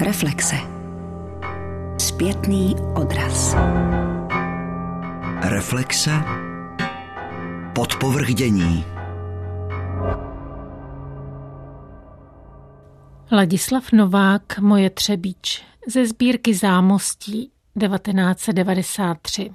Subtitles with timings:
[0.00, 0.56] Reflexe.
[1.98, 3.56] Zpětný odraz.
[5.42, 6.10] Reflexe.
[7.74, 8.84] Podpovrdění.
[13.32, 19.50] Ladislav Novák, Moje Třebíč, ze sbírky Zámostí 1993.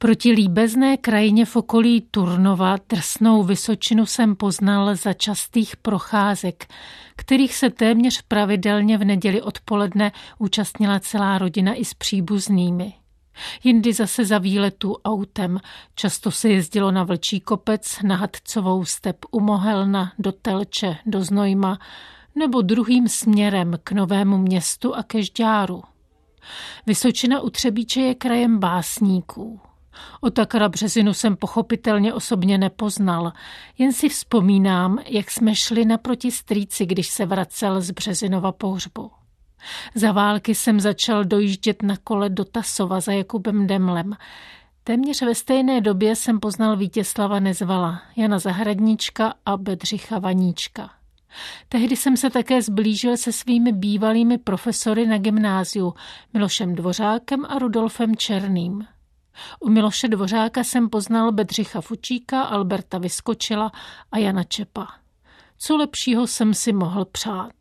[0.00, 6.66] Proti líbezné krajině v okolí Turnova drsnou Vysočinu jsem poznal za častých procházek,
[7.16, 12.92] kterých se téměř pravidelně v neděli odpoledne účastnila celá rodina i s příbuznými.
[13.64, 15.60] Jindy zase za výletu autem.
[15.94, 21.78] Často se jezdilo na Vlčí kopec, na Hadcovou step u Mohelna, do Telče, do Znojma,
[22.34, 25.82] nebo druhým směrem k Novému městu a ke Žďáru.
[26.86, 29.60] Vysočina u Třebíče je krajem básníků.
[30.20, 33.32] Otakara Březinu jsem pochopitelně osobně nepoznal,
[33.78, 39.10] jen si vzpomínám, jak jsme šli naproti strýci, když se vracel z Březinova pohřbu.
[39.94, 44.16] Za války jsem začal dojíždět na kole do Tasova za Jakubem Demlem.
[44.84, 50.90] Téměř ve stejné době jsem poznal Vítězslava Nezvala, Jana Zahradníčka a Bedřicha Vaníčka.
[51.68, 55.94] Tehdy jsem se také zblížil se svými bývalými profesory na gymnáziu,
[56.34, 58.86] Milošem Dvořákem a Rudolfem Černým.
[59.60, 63.72] U Miloše Dvořáka jsem poznal Bedřicha Fučíka, Alberta Vyskočila
[64.12, 64.86] a Jana Čepa.
[65.58, 67.52] Co lepšího jsem si mohl přát?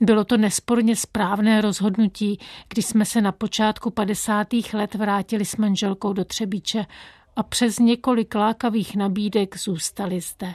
[0.00, 4.46] Bylo to nesporně správné rozhodnutí, když jsme se na počátku 50.
[4.72, 6.86] let vrátili s manželkou do Třebíče
[7.36, 10.54] a přes několik lákavých nabídek zůstali zde.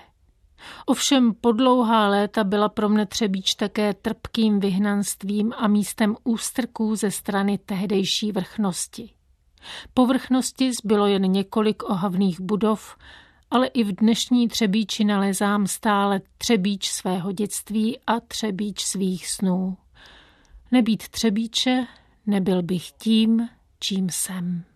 [0.85, 7.11] Ovšem po dlouhá léta byla pro mne Třebíč také trpkým vyhnanstvím a místem ústrků ze
[7.11, 9.14] strany tehdejší vrchnosti.
[9.93, 12.97] Povrchnosti zbylo jen několik ohavných budov,
[13.51, 19.77] ale i v dnešní Třebíči nalezám stále Třebíč svého dětství a Třebíč svých snů.
[20.71, 21.87] Nebýt Třebíče,
[22.25, 23.49] nebyl bych tím,
[23.79, 24.74] čím jsem.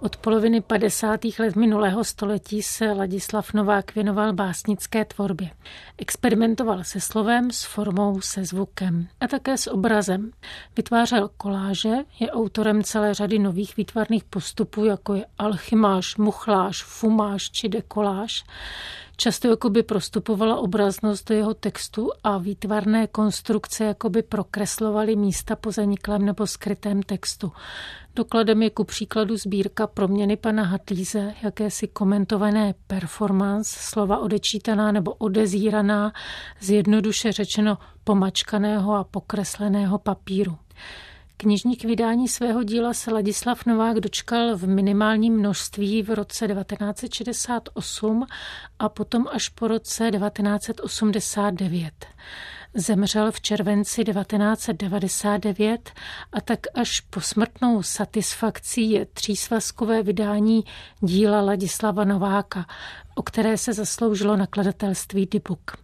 [0.00, 1.20] Od poloviny 50.
[1.38, 5.50] let minulého století se Ladislav Novák věnoval básnické tvorbě.
[5.98, 10.30] Experimentoval se slovem, s formou, se zvukem a také s obrazem.
[10.76, 17.68] Vytvářel koláže, je autorem celé řady nových výtvarných postupů, jako je alchymáž, muchláž, fumáž či
[17.68, 18.44] dekoláž.
[19.20, 26.24] Často jakoby prostupovala obraznost do jeho textu a výtvarné konstrukce jakoby prokreslovaly místa po zaniklém
[26.24, 27.52] nebo skrytém textu.
[28.18, 36.12] Dokladem je ku příkladu sbírka proměny pana Hatlíze, jakési komentované performance, slova odečítaná nebo odezíraná,
[36.60, 40.58] zjednoduše řečeno pomačkaného a pokresleného papíru.
[41.36, 48.26] Knižní k vydání svého díla se Ladislav Novák dočkal v minimálním množství v roce 1968
[48.78, 52.06] a potom až po roce 1989.
[52.74, 55.90] Zemřel v červenci 1999
[56.32, 60.64] a tak až po smrtnou satisfakcí je třísvazkové vydání
[61.00, 62.66] díla Ladislava Nováka,
[63.14, 65.76] o které se zasloužilo nakladatelství Dibuk.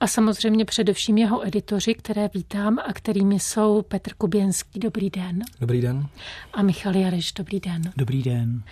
[0.00, 5.42] A samozřejmě především jeho editoři, které vítám a kterými jsou Petr Kuběnský, dobrý den.
[5.60, 6.06] Dobrý den.
[6.52, 7.82] A Michal Jareš, dobrý den.
[7.96, 8.62] Dobrý den.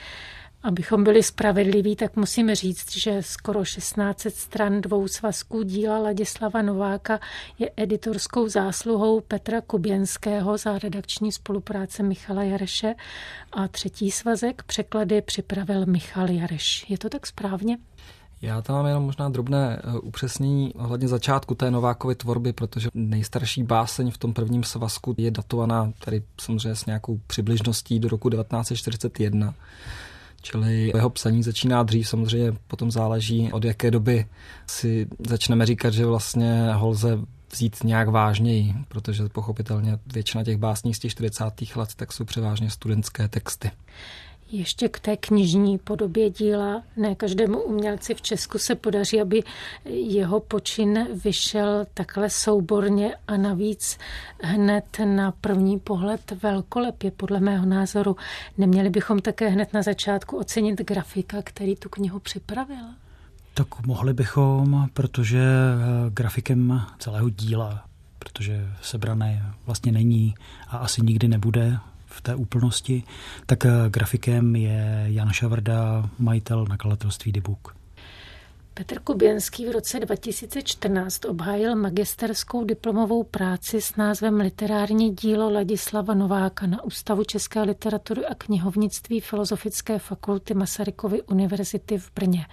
[0.62, 7.20] Abychom byli spravedliví, tak musíme říct, že skoro 16 stran dvou svazků díla Ladislava Nováka
[7.58, 12.94] je editorskou zásluhou Petra Kuběnského za redakční spolupráce Michala Jareše
[13.52, 16.86] a třetí svazek překlady připravil Michal Jareš.
[16.88, 17.78] Je to tak správně?
[18.42, 23.62] Já tam mám jenom možná drobné eh, upřesnění ohledně začátku té Novákovy tvorby, protože nejstarší
[23.62, 29.54] báseň v tom prvním svazku je datovaná tady samozřejmě s nějakou přibližností do roku 1941.
[30.42, 34.26] Čili jeho psaní začíná dřív, samozřejmě potom záleží, od jaké doby
[34.66, 37.18] si začneme říkat, že vlastně ho lze
[37.52, 41.44] vzít nějak vážněji, protože pochopitelně většina těch básní z těch 40.
[41.76, 43.70] let tak jsou převážně studentské texty.
[44.52, 46.82] Ještě k té knižní podobě díla.
[46.96, 49.42] Ne každému umělci v Česku se podaří, aby
[49.84, 53.98] jeho počin vyšel takhle souborně a navíc
[54.42, 58.16] hned na první pohled velkolepě, podle mého názoru.
[58.58, 62.84] Neměli bychom také hned na začátku ocenit grafika, který tu knihu připravil?
[63.54, 67.84] Tak mohli bychom, protože eh, grafikem celého díla,
[68.18, 70.34] protože sebrané vlastně není
[70.68, 71.78] a asi nikdy nebude
[72.12, 73.02] v té úplnosti,
[73.46, 77.82] tak eh, grafikem je Jan Šavrda, majitel nakladatelství Dibuk.
[78.74, 86.66] Petr Kuběnský v roce 2014 obhájil magisterskou diplomovou práci s názvem Literární dílo Ladislava Nováka
[86.66, 92.46] na Ústavu české literatury a knihovnictví Filozofické fakulty Masarykovy univerzity v Brně.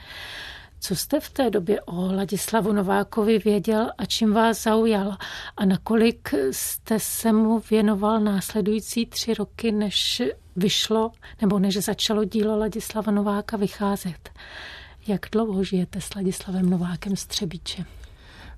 [0.80, 5.18] Co jste v té době o Ladislavu Novákovi věděl a čím vás zaujal?
[5.58, 10.22] A nakolik jste se mu věnoval následující tři roky, než
[10.56, 11.12] vyšlo
[11.42, 14.30] nebo než začalo dílo Ladislava Nováka vycházet?
[15.08, 17.86] Jak dlouho žijete s Ladislavem Novákem z Třebíče?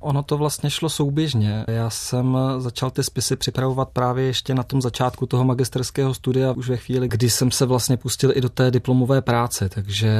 [0.01, 1.65] Ono to vlastně šlo souběžně.
[1.67, 6.69] Já jsem začal ty spisy připravovat právě ještě na tom začátku toho magisterského studia, už
[6.69, 10.11] ve chvíli, kdy jsem se vlastně pustil i do té diplomové práce, takže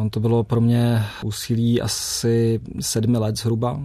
[0.00, 3.80] on to bylo pro mě úsilí asi sedmi let zhruba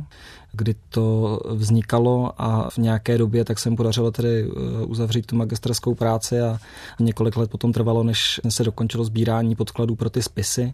[0.53, 5.35] kdy to vznikalo a v nějaké době tak se mi podařilo tedy eh, uzavřít tu
[5.35, 6.59] magisterskou práci a
[6.99, 10.73] několik let potom trvalo, než se dokončilo sbírání podkladů pro ty spisy.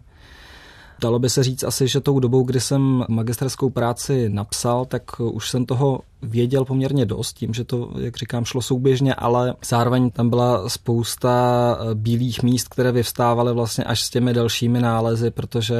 [1.00, 5.50] Dalo by se říct asi, že tou dobou, kdy jsem magisterskou práci napsal, tak už
[5.50, 10.30] jsem toho věděl poměrně dost, tím, že to, jak říkám, šlo souběžně, ale zároveň tam
[10.30, 15.76] byla spousta eh, bílých míst, které vyvstávaly vlastně až s těmi dalšími nálezy, protože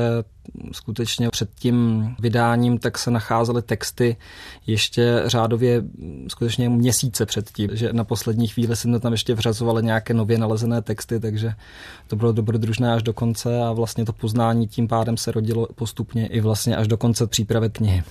[0.73, 4.17] skutečně před tím vydáním tak se nacházely texty
[4.67, 5.83] ještě řádově
[6.29, 11.21] skutečně měsíce předtím, že na poslední chvíli jsem tam ještě vřazovaly nějaké nově nalezené texty,
[11.21, 11.53] takže
[12.07, 16.27] to bylo dobrodružné až do konce a vlastně to poznání tím pádem se rodilo postupně
[16.27, 18.03] i vlastně až do konce přípravy knihy.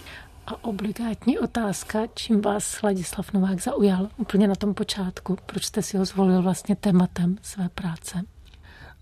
[0.47, 5.37] A obligátní otázka, čím vás Ladislav Novák zaujal úplně na tom počátku?
[5.45, 8.21] Proč jste si ho zvolil vlastně tématem své práce?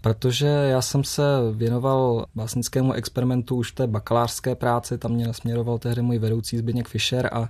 [0.02, 6.02] Protože já jsem se věnoval básnickému experimentu už té bakalářské práci, tam mě nasměroval tehdy
[6.02, 7.50] můj vedoucí Zbigněk Fischer a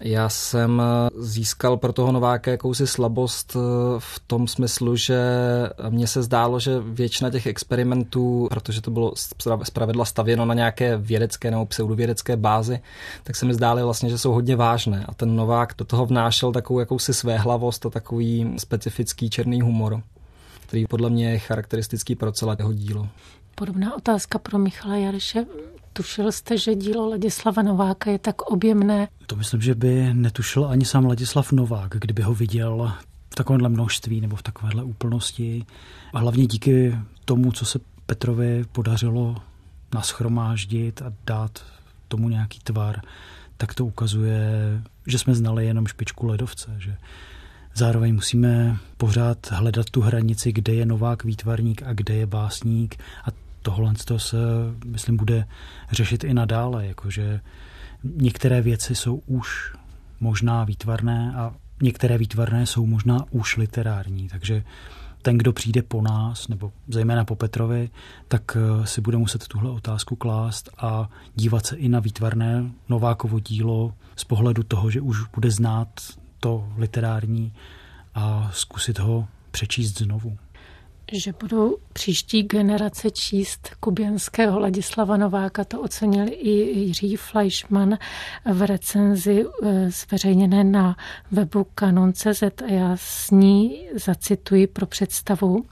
[0.00, 0.82] já jsem
[1.18, 3.60] získal pro toho Nováka jakousi slabost eh,
[3.98, 5.20] v tom smyslu, že
[5.88, 9.12] mně se zdálo, že většina těch experimentů, protože to bylo
[9.62, 12.80] zpravidla stavěno na nějaké vědecké nebo pseudovědecké bázi,
[13.22, 15.04] tak se mi zdály vlastně, že jsou hodně vážné.
[15.08, 20.02] A ten Novák do toho vnášel takovou jakousi svéhlavost a takový specifický černý humor,
[20.66, 23.08] který podle mě je charakteristický pro celé jeho dílo.
[23.54, 25.46] Podobná otázka pro Michala Jareše.
[25.96, 29.08] Tušil jste, že dílo Ladislava Nováka je tak objemné?
[29.26, 32.92] To myslím, že by netušil ani sám Ladislav Novák, kdyby ho viděl
[33.30, 35.64] v takovémhle množství nebo v takovéhle úplnosti.
[36.14, 39.36] A hlavně díky tomu, co se Petrovi podařilo
[39.94, 41.64] naschromáždit a dát
[42.08, 43.00] tomu nějaký tvar,
[43.56, 44.50] tak to ukazuje,
[45.06, 46.96] že jsme znali jenom špičku ledovce, že
[47.78, 53.45] Zároveň musíme pořád hledat tu hranici, kde je Novák výtvarník a kde je básník a
[53.66, 54.36] tohle to se,
[54.84, 55.46] myslím, bude
[55.92, 57.40] řešit i nadále, jakože
[58.04, 59.72] některé věci jsou už
[60.20, 64.64] možná výtvarné a některé výtvarné jsou možná už literární, takže
[65.22, 67.90] ten, kdo přijde po nás, nebo zejména po Petrovi,
[68.28, 73.40] tak eh, si bude muset tuhle otázku klást a dívat se i na výtvarné Novákovo
[73.40, 75.88] dílo z pohledu toho, že už bude znát
[76.40, 77.52] to literární
[78.14, 80.38] a zkusit ho přečíst znovu
[81.12, 85.64] že budou příští generace číst kuběnského Ladislava Nováka.
[85.64, 87.98] To ocenil i Jiří Fleischmann
[88.52, 90.96] v recenzi eh, zveřejněné na
[91.30, 95.64] webu Canon.cz a já s ní zacituji pro představu.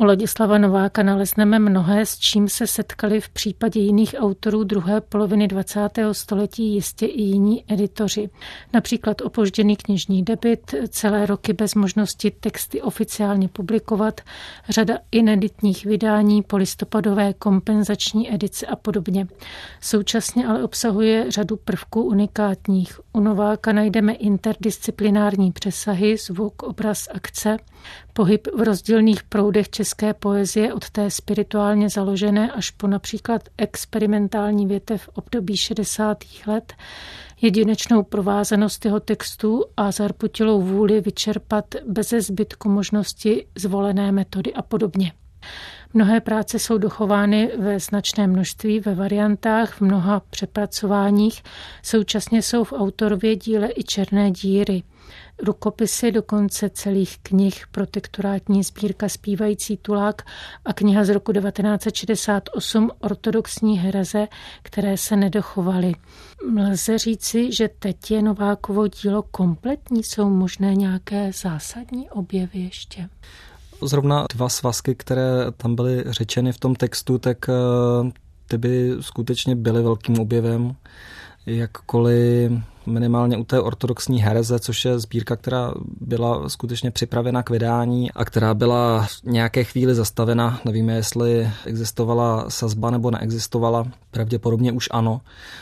[0.00, 5.48] U Ladislava Nováka nalezneme mnohé, s čím se setkali v případě jiných autorů druhé poloviny
[5.48, 5.88] 20.
[6.12, 8.30] století jistě i jiní editoři.
[8.72, 14.20] Například opožděný knižní debit, celé roky bez možnosti texty oficiálně publikovat,
[14.68, 19.26] řada ineditních vydání, polistopadové kompenzační edice a podobně.
[19.80, 23.00] Současně ale obsahuje řadu prvků unikátních.
[23.12, 27.56] U Nováka najdeme interdisciplinární přesahy, zvuk, obraz, akce,
[28.16, 35.02] pohyb v rozdílných proudech české poezie od té spirituálně založené až po například experimentální větev
[35.02, 36.24] v období 60.
[36.46, 36.72] let,
[37.42, 45.12] jedinečnou provázanost jeho textů a zarputilou vůli vyčerpat beze zbytku možnosti zvolené metody a podobně.
[45.94, 51.42] Mnohé práce jsou dochovány ve značné množství, ve variantách, v mnoha přepracováních.
[51.82, 54.82] Současně jsou v autorově díle i černé díry–
[55.42, 60.22] rukopisy dokonce celých knih, protektorátní sbírka Spívající tulák
[60.64, 64.28] a kniha z roku 1968 Ortodoxní hereze,
[64.62, 65.92] které se nedochovaly.
[66.70, 73.08] Lze říci, že teď je Novákovo dílo kompletní, jsou možné nějaké zásadní objevy ještě?
[73.82, 77.52] Zrovna dva svazky, které tam byly řečeny v tom textu, tak eh,
[78.48, 80.76] ty by skutečně byly velkým objevem,
[81.46, 82.52] jakkoliv
[82.86, 88.24] minimálně u té ortodoxní hereze, což je sbírka, která byla skutečně připravena k vydání a
[88.24, 90.60] která byla nějaké chvíli zastavena.
[90.64, 93.84] Nevíme, jestli existovala sazba nebo neexistovala.
[94.10, 95.20] Pravděpodobně už ano.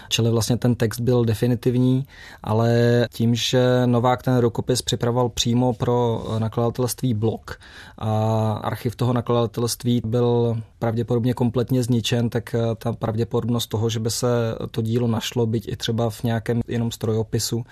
[0.08, 2.06] Čili vlastně ten text byl definitivní,
[2.42, 7.58] ale tím, že Novák ten rukopis připravoval přímo pro nakladatelství Blok
[7.98, 14.26] a archiv toho nakladatelství byl pravděpodobně kompletně zničen, tak ta pravděpodobnost toho, že by se
[14.70, 17.64] to dílo našlo, byť i třeba v nějakém jenom strojopisu,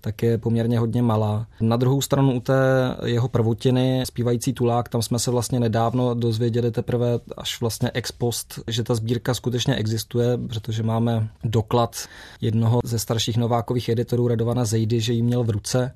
[0.00, 1.46] tak je poměrně hodně malá.
[1.60, 2.62] Na druhou stranu u té
[3.04, 8.60] jeho prvotiny, zpívající tulák, tam jsme se vlastně nedávno dozvěděli teprve až vlastně ex post,
[8.66, 11.96] že ta sbírka skutečně existuje, protože máme doklad
[12.40, 15.94] jednoho ze starších Novákových editorů Radovana Zejdy, že ji měl v ruce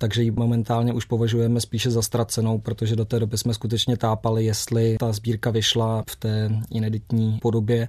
[0.00, 4.44] takže ji momentálně už považujeme spíše za ztracenou, protože do té doby jsme skutečně tápali,
[4.44, 7.88] jestli ta sbírka vyšla v té ineditní podobě,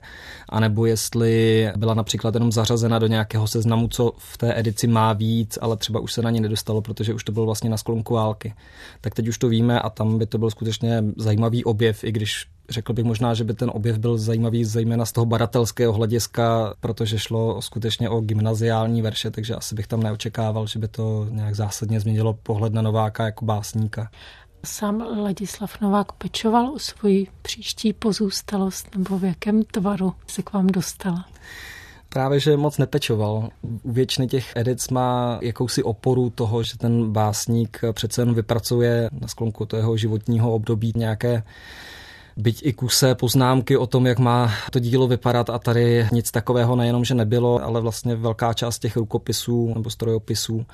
[0.50, 5.58] anebo jestli byla například jenom zařazena do nějakého seznamu, co v té edici má víc,
[5.62, 8.54] ale třeba už se na ní nedostalo, protože už to bylo vlastně na sklonku války.
[9.02, 12.48] Tak teď už to víme a tam by to byl skutečně zajímavý objev, i když
[12.72, 17.20] Řekl bych možná, že by ten objev byl zajímavý zejména z toho badatelského hlediska, protože
[17.20, 22.00] šlo skutečně o gymnaziální verše, takže asi bych tam neočekával, že by to nějak zásadně
[22.00, 24.10] změnilo pohled na Nováka jako básníka.
[24.66, 30.68] Sám Ladislav Novák pečoval o svoji příští pozůstalost nebo v jakém tvaru se k vám
[30.68, 31.26] dostala?
[32.10, 33.50] Právě, že moc nepečoval.
[33.84, 39.28] U většiny těch edic má jakousi oporu toho, že ten básník přece jen vypracuje na
[39.28, 41.44] sklonku toho životního období nějaké
[42.38, 46.76] byť i kuse poznámky o tom, jak má to dílo vypadat a tady nic takového
[46.76, 50.66] nejenom, že nebylo, ale vlastně velká část těch rukopisů nebo strojopisů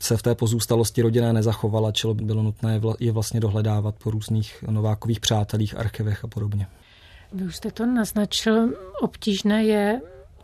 [0.00, 4.64] se v té pozůstalosti rodinné nezachovala, čili by bylo nutné je vlastně dohledávat po různých
[4.70, 6.66] novákových přátelích, archivech a podobně.
[7.32, 8.68] Vy už jste to naznačil,
[9.02, 10.00] obtížné je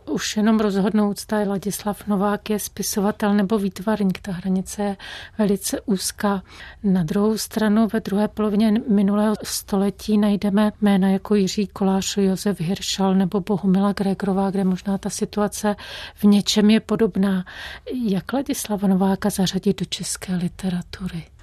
[0.07, 4.19] už jenom rozhodnout, zda Ladislav Novák je spisovatel nebo výtvarník.
[4.21, 4.97] Ta hranice je
[5.37, 6.43] velice úzká.
[6.83, 13.15] Na druhou stranu ve druhé polovině minulého století najdeme jména jako Jiří Koláš, Josef Hiršal
[13.15, 15.75] nebo Bohumila Gregorová, kde možná ta situace
[16.15, 17.45] v něčem je podobná.
[17.93, 21.36] Jak Ladislava Nováka zařadit do české literatury?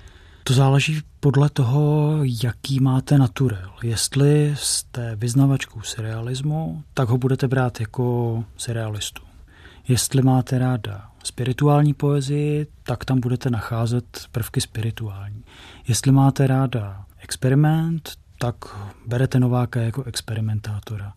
[0.47, 3.71] To záleží podle toho, jaký máte naturel.
[3.83, 9.23] Jestli jste vyznavačkou serialismu, tak ho budete brát jako serialistu.
[9.89, 15.45] Jestli máte ráda spirituální poezii, tak tam budete nacházet prvky spirituální.
[15.89, 18.55] Jestli máte ráda experiment, tak
[19.07, 21.13] berete Nováka jako experimentátora.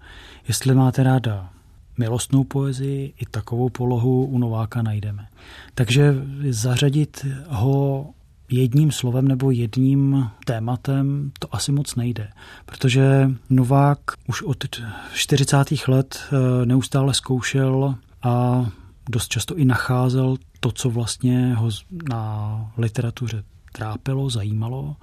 [0.48, 1.50] Jestli máte ráda
[1.98, 5.28] milostnou poezii, i takovou polohu u Nováka najdeme.
[5.76, 6.16] Takže
[6.50, 8.06] zařadit ho
[8.50, 12.30] jedním slovem nebo jedním tématem to asi moc nejde,
[12.66, 14.66] protože Novák už od
[15.14, 15.58] 40.
[15.88, 18.66] let eh, neustále zkoušel a
[19.10, 21.70] dost často i nacházel to, co vlastně ho
[22.10, 24.96] na literatuře trápilo, zajímalo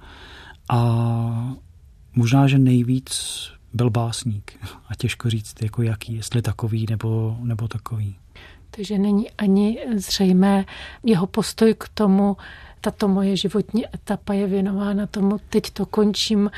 [0.69, 1.59] a
[2.15, 8.15] možná, že nejvíc byl básník a těžko říct, jako jaký, jestli takový nebo, nebo takový.
[8.75, 10.65] Takže není ani zřejmé
[11.03, 12.37] jeho postoj k tomu,
[12.81, 16.51] tato moje životní etapa je věnována tomu, teď to končím.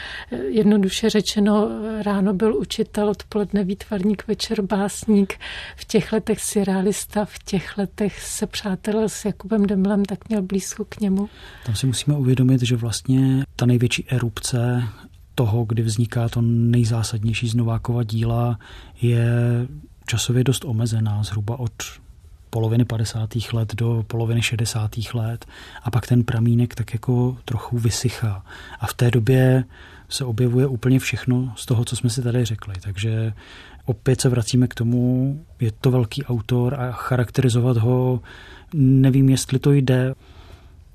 [0.49, 1.69] Jednoduše řečeno,
[2.03, 5.33] ráno byl učitel, odpoledne výtvarník, večer básník.
[5.75, 10.41] V těch letech si realista, v těch letech se přátel s Jakubem Demlem, tak měl
[10.41, 11.29] blízko k němu.
[11.65, 14.83] Tam si musíme uvědomit, že vlastně ta největší erupce
[15.35, 18.59] toho, kdy vzniká to nejzásadnější z Novákova díla,
[19.01, 19.27] je
[20.05, 21.73] časově dost omezená, zhruba od
[22.57, 23.29] poloviny 50.
[23.53, 24.91] let do poloviny 60.
[25.13, 25.45] let
[25.83, 28.45] a pak ten pramínek tak jako trochu vysychá.
[28.79, 29.63] A v té době
[30.09, 32.75] se objevuje úplně všechno z toho, co jsme si tady řekli.
[32.81, 33.33] Takže
[33.85, 38.21] opět se vracíme k tomu, je to velký autor a charakterizovat ho,
[38.73, 40.13] nevím, jestli to jde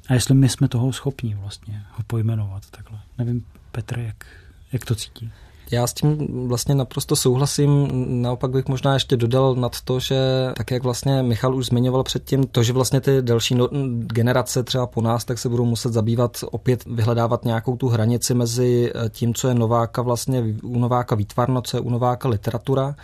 [0.08, 2.98] a jestli my jsme toho schopni vlastně ho pojmenovat takhle.
[3.18, 4.26] Nevím, Petr, jak,
[4.72, 5.30] jak to cítí.
[5.70, 7.88] Já s tím vlastně naprosto souhlasím.
[8.22, 10.16] Naopak bych možná ještě dodal nad to, že
[10.56, 14.86] tak jak vlastně Michal už zmiňoval předtím, to, že vlastně ty další no, generace třeba
[14.86, 19.48] po nás, tak se budou muset zabývat opět vyhledávat nějakou tu hranici mezi tím, co
[19.48, 22.94] je Nováka vlastně u Nováka výtvarno, co je u Nováka literatura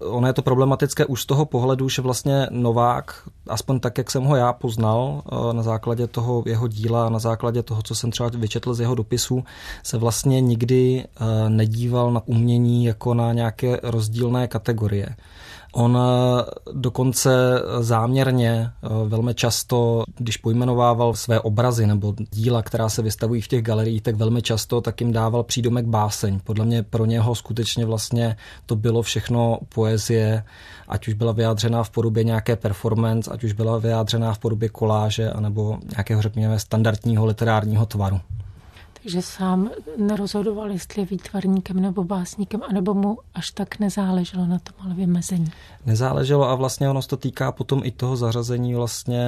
[0.00, 4.24] ono je to problematické už z toho pohledu, že vlastně Novák, aspoň tak, jak jsem
[4.24, 8.30] ho já poznal eh, na základě toho jeho díla, na základě toho, co jsem třeba
[8.34, 9.44] vyčetl z jeho dopisů,
[9.82, 15.16] se vlastně nikdy eh, nedíval na umění jako na nějaké rozdílné kategorie
[15.72, 17.30] On eh, dokonce
[17.80, 23.62] záměrně eh, velmi často, když pojmenovával své obrazy nebo díla, která se vystavují v těch
[23.62, 26.40] galeriích, tak velmi často tak jim dával přídomek báseň.
[26.44, 28.36] Podle mě pro něho skutečně vlastně
[28.66, 30.44] to bylo všechno poezie,
[30.88, 35.30] ať už byla vyjádřená v podobě nějaké performance, ať už byla vyjádřená v podobě koláže,
[35.30, 38.20] anebo nějakého, řekněme, standardního literárního tvaru
[39.04, 44.74] že sám nerozhodoval, jestli je výtvarníkem nebo básníkem, anebo mu až tak nezáleželo na tom
[44.84, 45.52] ale vymezení.
[45.86, 49.22] Nezáleželo a vlastně ono se to týká potom i toho zařazení vlastně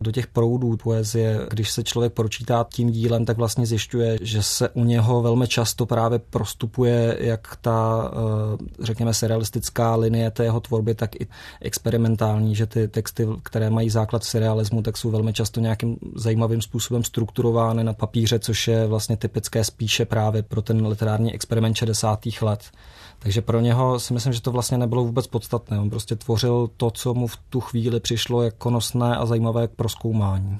[0.00, 1.46] do těch proudů poezie.
[1.50, 5.86] Když se člověk pročítá tím dílem, tak vlastně zjišťuje, že se u něho velmi často
[5.86, 11.26] právě prostupuje jak ta, eh, řekněme, serialistická linie té jeho tvorby, tak i
[11.60, 16.62] experimentální, že ty texty, které mají základ v serialismu, tak jsou velmi často nějakým zajímavým
[16.62, 21.76] způsobem strukturovány na papíře, což je vlastně vlastně typické spíše právě pro ten literární experiment
[21.76, 22.20] 60.
[22.42, 22.70] let.
[23.18, 25.80] Takže pro něho si myslím, že to vlastně nebylo vůbec podstatné.
[25.80, 29.70] On prostě tvořil to, co mu v tu chvíli přišlo jako nosné a zajímavé k
[29.70, 30.58] proskoumání.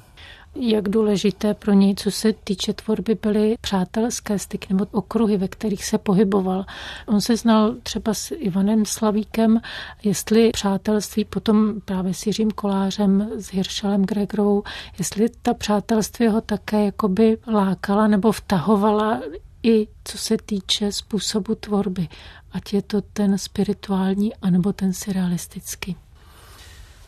[0.56, 5.84] Jak důležité pro něj, co se týče tvorby, byly přátelské styky nebo okruhy, ve kterých
[5.84, 6.64] se pohyboval.
[7.06, 9.60] On se znal třeba s Ivanem Slavíkem,
[10.02, 14.62] jestli přátelství potom právě s Jiřím Kolářem, s Hiršelem Gregovou,
[14.98, 19.20] jestli ta přátelství ho také jakoby lákala nebo vtahovala
[19.62, 22.08] i co se týče způsobu tvorby,
[22.52, 25.96] ať je to ten spirituální anebo ten surrealistický.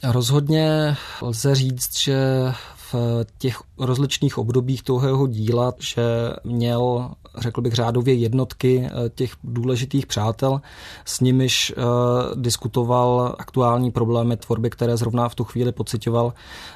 [0.03, 2.17] Rozhodně lze říct, že
[2.93, 6.03] v těch rozličných obdobích toho jeho díla, že
[6.45, 10.61] měl, řekl bych, řádově jednotky eh, těch důležitých přátel,
[11.05, 11.85] s nimiž uh,
[12.43, 16.33] diskutoval aktuální problémy tvorby, které zrovna v tu chvíli pocitoval.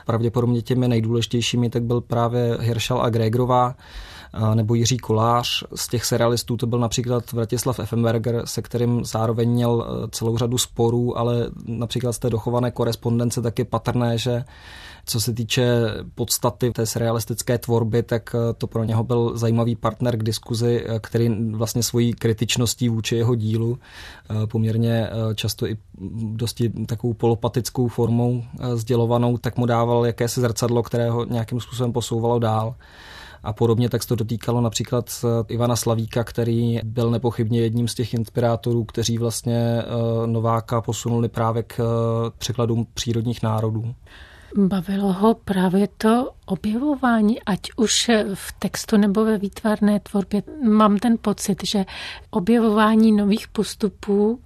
[0.07, 3.75] Pravděpodobně těmi nejdůležitějšími tak byl právě Hirschel a Gregorová,
[4.55, 5.65] nebo Jiří Kolář.
[5.75, 11.19] Z těch serialistů to byl například Vratislav Effenberger, se kterým zároveň měl celou řadu sporů,
[11.19, 14.45] ale například z té dochované korespondence tak je patrné, že
[15.11, 15.65] co se týče
[16.15, 21.01] podstaty té serialistické tvorby, tak e, to pro něho byl zajímavý partner k diskuzi, e,
[21.01, 23.79] který vlastně svojí kritičností vůči jeho dílu
[24.47, 25.77] poměrně často i
[26.33, 28.43] dosti takovou polopatickou formou
[28.75, 32.75] sdělovanou, tak mu dával jakési zrcadlo, které ho nějakým způsobem posouvalo dál
[33.43, 38.15] a podobně, tak se to dotýkalo například Ivana Slavíka, který byl nepochybně jedním z těch
[38.15, 43.95] inspirátorů, kteří vlastně eh, Nováka posunuli právě k eh, překladům přírodních národů.
[44.57, 50.43] Bavilo ho právě to objevování, ať už v textu nebo ve výtvarné tvorbě.
[50.69, 51.85] Mám ten pocit, že
[52.31, 54.41] objevování nových postupů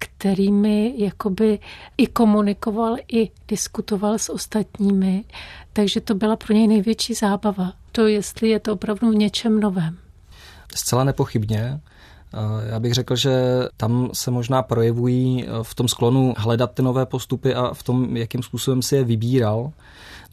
[0.00, 1.58] kterými jakoby
[1.96, 5.24] i komunikoval, i diskutoval s ostatními.
[5.72, 7.72] Takže to byla pro něj největší zábava.
[7.92, 9.98] To, jestli je to opravdu v něčem novém.
[10.74, 11.80] Zcela nepochybně.
[12.66, 17.54] Já bych řekl, že tam se možná projevují v tom sklonu hledat ty nové postupy
[17.54, 19.72] a v tom, jakým způsobem si je vybíral,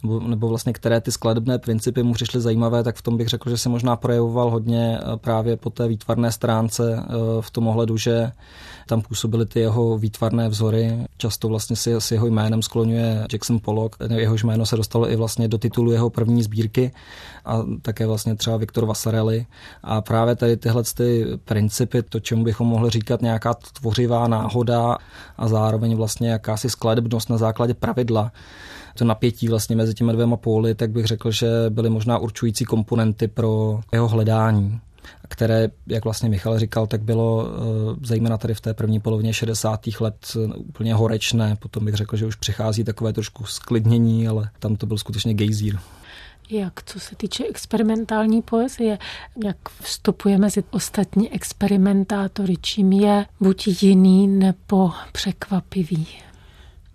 [0.03, 3.49] nebo, nebo vlastně které ty skladebné principy mu přišly zajímavé, tak v tom bych řekl,
[3.49, 7.03] že se možná projevoval hodně právě po té výtvarné stránce
[7.41, 8.31] v tom ohledu, že
[8.87, 10.97] tam působily ty jeho výtvarné vzory.
[11.17, 13.95] Často vlastně si s jeho jménem skloňuje Jackson Pollock.
[14.15, 16.91] Jehož jméno se dostalo i vlastně do titulu jeho první sbírky
[17.45, 19.45] a také vlastně třeba Viktor Vasarely.
[19.83, 24.97] A právě tady tyhle ty principy, to, čemu bychom mohli říkat nějaká tvořivá náhoda
[25.37, 28.31] a zároveň vlastně jakási skladebnost na základě pravidla,
[28.97, 33.27] to napětí vlastně mezi těmi dvěma póly, tak bych řekl, že byly možná určující komponenty
[33.27, 34.79] pro jeho hledání
[35.27, 39.87] které, jak vlastně Michal říkal, tak bylo eh, zejména tady v té první polovině 60.
[39.99, 41.55] let eh, úplně horečné.
[41.55, 45.79] Potom bych řekl, že už přichází takové trošku sklidnění, ale tam to byl skutečně gejzír.
[46.49, 48.97] Jak co se týče experimentální poezie,
[49.43, 56.07] jak vstupuje mezi ostatní experimentátory, čím je buď jiný nebo překvapivý?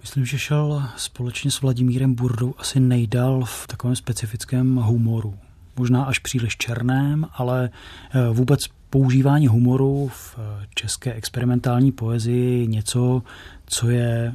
[0.00, 5.34] Myslím, že šel společně s Vladimírem Burdou asi nejdál v takovém specifickém humoru
[5.76, 7.70] možná až příliš černém, ale
[8.10, 13.22] eh, vůbec používání humoru v eh, české experimentální poezii něco,
[13.66, 14.34] co je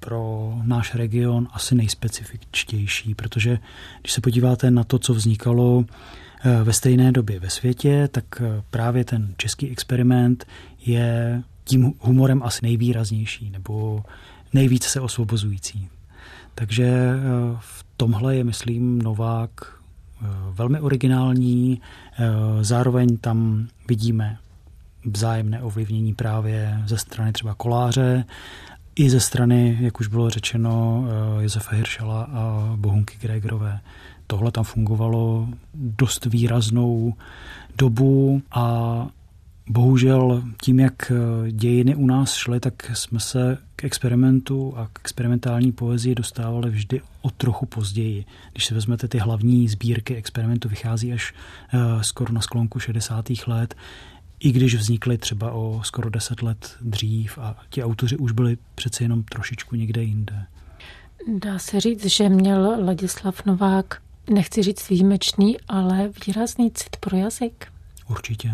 [0.00, 3.58] pro náš region asi nejspecifičtější, protože
[4.00, 5.84] když se podíváte na to, co vznikalo
[6.44, 10.46] eh, ve stejné době ve světě, tak právě ten český experiment
[10.86, 14.04] je tím humorem asi nejvýraznější nebo
[14.52, 15.88] nejvíc se osvobozující.
[16.54, 17.12] Takže
[17.58, 19.77] v tomhle je, myslím, Novák
[20.50, 21.80] velmi originální,
[22.18, 22.24] eh,
[22.64, 24.38] zároveň tam vidíme
[25.04, 28.24] vzájemné ovlivnění právě ze strany třeba koláře,
[28.96, 31.04] i ze strany, jak už bylo řečeno,
[31.38, 33.80] eh, Josefa Hiršala a Bohunky Gregorové.
[34.26, 37.14] Tohle tam fungovalo dost výraznou
[37.76, 39.06] dobu a
[39.68, 41.12] bohužel tím, jak
[41.50, 47.00] dějiny u nás šly, tak jsme se k experimentu a k experimentální poezii dostávali vždy
[47.22, 48.24] o trochu později.
[48.52, 51.34] Když si vezmete ty hlavní sbírky experimentu, vychází až
[51.74, 53.24] uh, skoro na sklonku 60.
[53.46, 53.74] let,
[54.40, 59.04] i když vznikly třeba o skoro 10 let dřív a ti autoři už byli přece
[59.04, 60.46] jenom trošičku někde jinde.
[61.38, 67.66] Dá se říct, že měl Ladislav Novák, nechci říct výjimečný, ale výrazný cit pro jazyk?
[68.10, 68.52] Určitě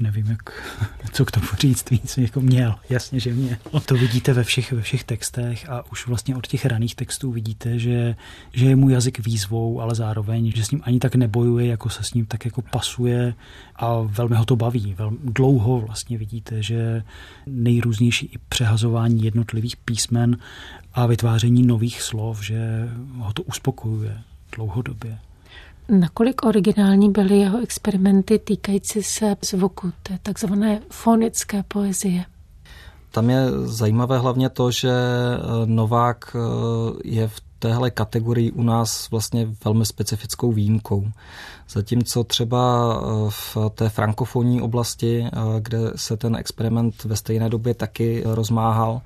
[0.00, 0.74] nevím, jak,
[1.12, 3.56] co k tomu říct víc, jako měl, jasně, že měl.
[3.86, 7.78] To vidíte ve všech, ve všech textech a už vlastně od těch raných textů vidíte,
[7.78, 8.16] že,
[8.52, 12.02] že je mu jazyk výzvou, ale zároveň, že s ním ani tak nebojuje, jako se
[12.02, 13.34] s ním tak jako pasuje
[13.76, 14.94] a velmi ho to baví.
[14.98, 17.02] Velmi dlouho vlastně vidíte, že
[17.46, 20.36] nejrůznější i přehazování jednotlivých písmen
[20.94, 24.18] a vytváření nových slov, že ho to uspokojuje
[24.56, 25.18] dlouhodobě.
[25.90, 32.24] Nakolik originální byly jeho experimenty týkající se zvuku, té takzvané fonické poezie?
[33.10, 36.38] Tam je zajímavé hlavně to, že eh, Novák eh,
[37.04, 41.06] je v téhle kategorii u nás vlastně velmi specifickou výjimkou.
[41.70, 45.26] Zatímco třeba eh, v té frankofonní oblasti,
[45.60, 49.02] kde se ten experiment ve stejné době taky rozmáhal,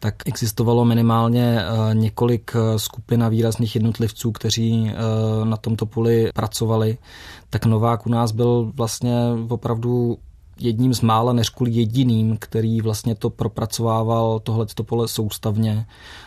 [0.00, 4.94] tak existovalo minimálně eh, několik eh, skupin a výrazných jednotlivců, kteří eh,
[5.44, 6.98] na tomto poli pracovali.
[7.50, 9.14] Tak Novák u nás byl vlastně
[9.48, 10.18] opravdu
[10.58, 15.86] jedním z mála, než kvůli jediným, který vlastně to propracovával tohleto pole soustavně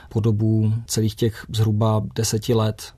[0.09, 2.93] po dobu celých těch zhruba deseti let.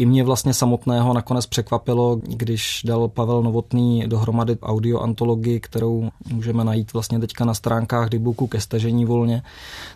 [0.00, 6.92] I mě vlastně samotného nakonec překvapilo, když dal Pavel Novotný dohromady audioantologii, kterou můžeme najít
[6.92, 9.42] vlastně teďka na stránkách Dybooku ke stažení volně,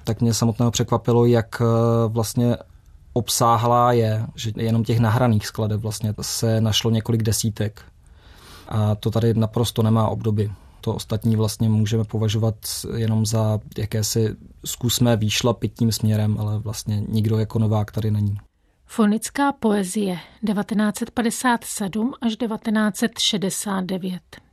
[0.04, 1.64] tak mě samotného překvapilo, jak eh,
[2.08, 2.56] vlastně
[3.12, 7.82] obsáhlá je, že jenom těch nahraných skladeb vlastně se našlo několik desítek.
[8.68, 10.50] A to tady naprosto nemá obdoby.
[10.80, 12.54] To ostatní vlastně můžeme považovat
[12.96, 18.38] jenom za jakési zkusmé výšlapy tím směrem, ale vlastně nikdo jako Novák tady není.
[18.86, 24.44] Fonická poezie 1957 až 1969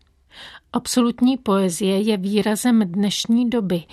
[0.74, 3.84] Absolutní poezie je výrazem dnešní doby,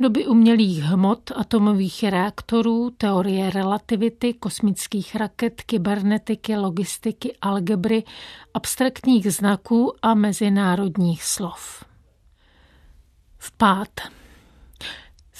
[0.00, 8.04] doby umělých hmot, atomových reaktorů, teorie relativity, kosmických raket, kybernetiky, logistiky, algebry,
[8.54, 11.84] abstraktních znaků a mezinárodních slov.
[13.38, 14.17] Vpád.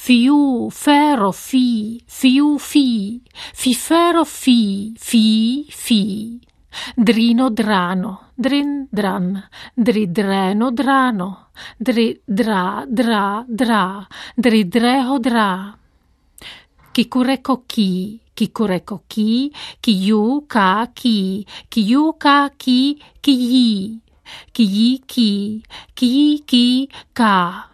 [0.09, 3.21] Fiu, fero, fi, fiu, fi,
[3.53, 6.40] fi, fero, fi, fi, fi.
[6.97, 9.37] Drino, drano, drin, dran,
[9.75, 15.77] dridreno, drano, dri, dra, dra, dra, dridreho, dra.
[16.90, 24.01] Kikureko, ki, kikureko, ki, kiu, ka, ki, kiu, ka, ki, ki,
[24.55, 25.62] ki, ki,
[25.94, 27.68] ki, ki, ka.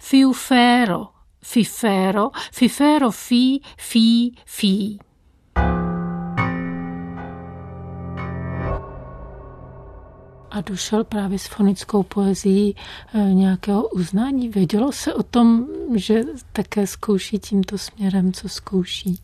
[0.00, 1.13] Fiu, fero,
[1.44, 4.98] fifero, fifero fi, fi, fi.
[10.50, 12.76] A došel právě s fonickou poezí
[13.14, 14.48] eh, nějakého uznání.
[14.48, 19.20] Vědělo se o tom, že také zkouší tímto směrem, co zkouší?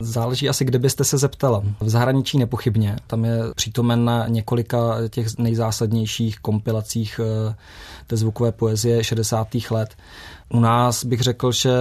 [0.00, 1.62] Záleží asi, kde byste se zeptala.
[1.80, 2.96] V zahraničí nepochybně.
[3.06, 7.54] Tam je přítomen na několika těch nejzásadnějších kompilacích eh,
[8.06, 9.48] té zvukové poezie 60.
[9.70, 9.96] let.
[10.48, 11.72] U nás bych řekl, že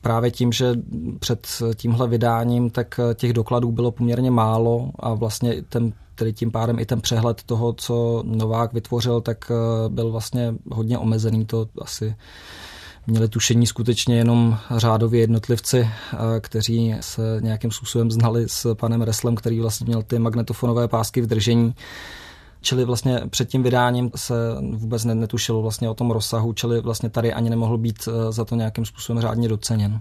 [0.00, 0.74] právě tím, že
[1.18, 6.78] před tímhle vydáním, tak těch dokladů bylo poměrně málo a vlastně ten tedy tím pádem
[6.78, 11.46] i ten přehled toho, co Novák vytvořil, tak eh, byl vlastně hodně omezený.
[11.46, 12.14] To asi
[13.06, 19.34] měli tušení skutečně jenom řádově jednotlivci, eh, kteří se nějakým způsobem znali s panem Reslem,
[19.34, 21.74] který vlastně měl ty magnetofonové pásky v držení.
[22.60, 24.34] Čili vlastně před tím vydáním se
[24.72, 28.56] vůbec netušilo vlastně o tom rozsahu, čili vlastně tady ani nemohl být eh, za to
[28.56, 30.00] nějakým způsobem řádně doceněn.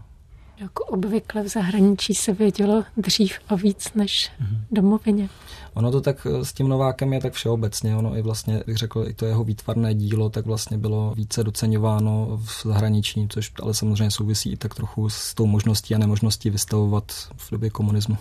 [0.58, 4.58] Jako obvykle v zahraničí se vědělo dřív a víc než mm-hmm.
[4.72, 5.30] domovině.
[5.74, 9.06] Ono to tak eh, s tím Novákem je tak všeobecně, ono i vlastně, bych řekl,
[9.08, 14.12] i to jeho výtvarné dílo, tak vlastně bylo více doceňováno v zahraničí, což ale samozřejmě
[14.12, 18.18] souvisí i tak trochu s tou možností a nemožností vystavovat v době komunismu.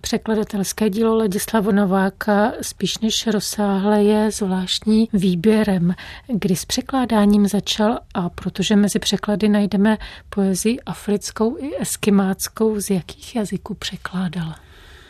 [0.00, 5.94] Překladatelské dílo Ladislava Nováka spíš než rozsáhle je zvláštní výběrem,
[6.26, 9.98] kdy s překládáním začal a protože mezi překlady najdeme
[10.30, 14.54] poezii africkou i eskimáckou, z jakých jazyků překládal?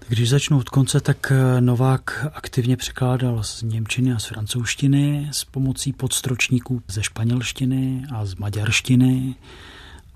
[0.09, 5.44] Když začnu od konce, tak eh, Novák aktivně překládal z Němčiny a z francouzštiny s
[5.44, 9.35] pomocí podstročníků ze španělštiny a z maďarštiny,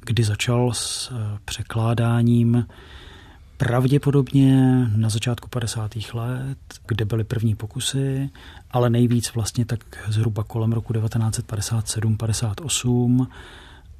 [0.01, 2.67] kdy začal s eh, překládáním
[3.62, 5.90] pravděpodobně na začátku 50.
[6.14, 8.31] let, kde byly první pokusy,
[8.70, 13.27] ale nejvíc vlastně tak zhruba kolem roku 1957-58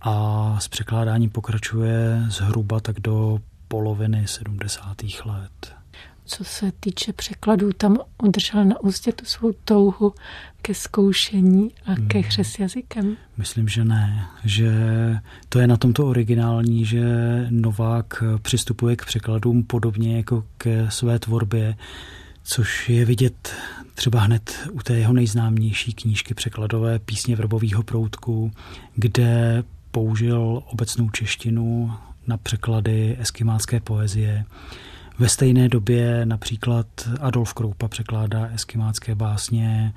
[0.01, 4.97] a s překládáním pokračuje zhruba tak do poloviny 70.
[5.25, 5.82] let.
[6.25, 10.15] Co se týče překladů, tam udržel na ústě tu svou touhu
[10.63, 12.29] ke zkoušení a ke hmm.
[12.29, 13.17] hře s jazykem?
[13.37, 14.27] Myslím, že ne.
[14.45, 14.71] Že
[15.49, 17.05] to je na tomto originální, že
[17.51, 21.77] Novák přistupuje k překladům podobně jako ke své tvorbě,
[22.43, 23.55] což je vidět
[23.95, 28.51] třeba hned u té jeho nejznámější knížky překladové Písně vrbového proutku,
[28.95, 31.93] kde použil obecnou češtinu
[32.27, 34.45] na překlady eskimácké poezie.
[35.23, 36.87] Ve stejné době například
[37.21, 39.95] Adolf Kroupa překládá eskimácké básně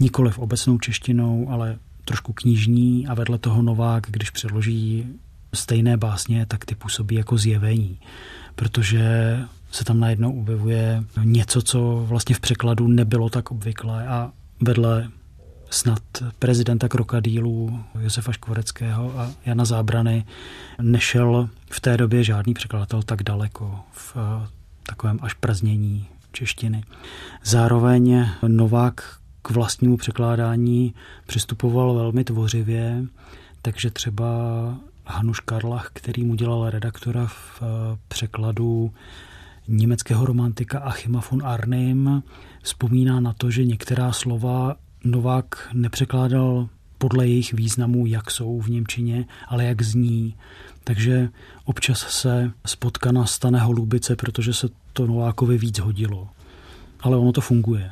[0.00, 5.06] nikoli v obecnou češtinou, ale trošku knižní a vedle toho Novák, když předloží
[5.54, 7.98] stejné básně, tak ty působí jako zjevení,
[8.54, 9.38] protože
[9.70, 15.10] se tam najednou objevuje něco, co vlastně v překladu nebylo tak obvyklé a vedle
[15.70, 16.02] snad
[16.38, 20.24] prezidenta krokodýlů Josefa Škvoreckého a Jana Zábrany
[20.82, 24.16] nešel v té době žádný překladatel tak daleko v
[24.90, 26.84] takovém až praznění češtiny.
[27.44, 30.94] Zároveň Novák k vlastnímu překládání
[31.26, 33.04] přistupoval velmi tvořivě,
[33.62, 34.26] takže třeba
[35.06, 37.66] Hanuš Karlach, který mu dělal redaktora v eh,
[38.08, 38.92] překladu
[39.68, 42.22] německého romantika Achima von Arnim,
[42.62, 49.24] vzpomíná na to, že některá slova Novák nepřekládal podle jejich významů, jak jsou v Němčině,
[49.48, 50.34] ale jak zní.
[50.84, 51.28] Takže
[51.64, 56.28] občas se spotkana stane holubice, protože se to Novákovi víc hodilo.
[57.00, 57.90] Ale ono to funguje.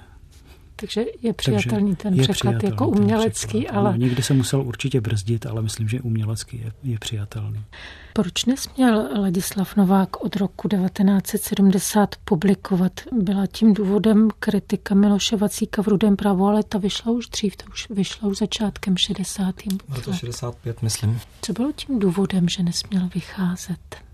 [0.81, 3.79] Takže je přijatelný ten je překlad přijatelný jako umělecký, překlad.
[3.79, 3.93] ale...
[3.93, 7.65] No, někdy se musel určitě brzdit, ale myslím, že umělecký je, je přijatelný.
[8.13, 12.93] Proč nesměl Ladislav Novák od roku 1970 publikovat?
[13.13, 17.65] Byla tím důvodem kritika Miloše Vacíka v Rudém právu, ale ta vyšla už dřív, ta
[17.73, 19.55] už vyšla už začátkem 60.
[19.89, 21.21] Bylo to 65, myslím.
[21.43, 24.08] Co bylo tím důvodem, že nesměl vycházet?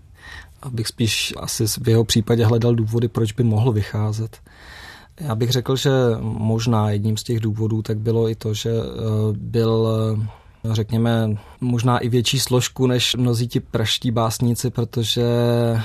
[0.65, 4.37] Abych spíš asi v jeho případě hledal důvody, proč by mohl vycházet.
[5.19, 8.83] Já bych řekl, že možná jedním z těch důvodů tak bylo i to, že eh,
[9.31, 9.87] byl
[10.73, 15.25] řekněme, možná i větší složku než mnozí ti praští básníci, protože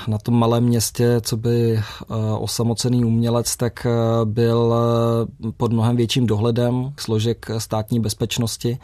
[0.08, 1.82] na tom malém městě, co by eh,
[2.38, 3.90] osamocený umělec, tak eh,
[4.24, 4.74] byl
[5.56, 8.78] pod mnohem větším dohledem složek státní bezpečnosti.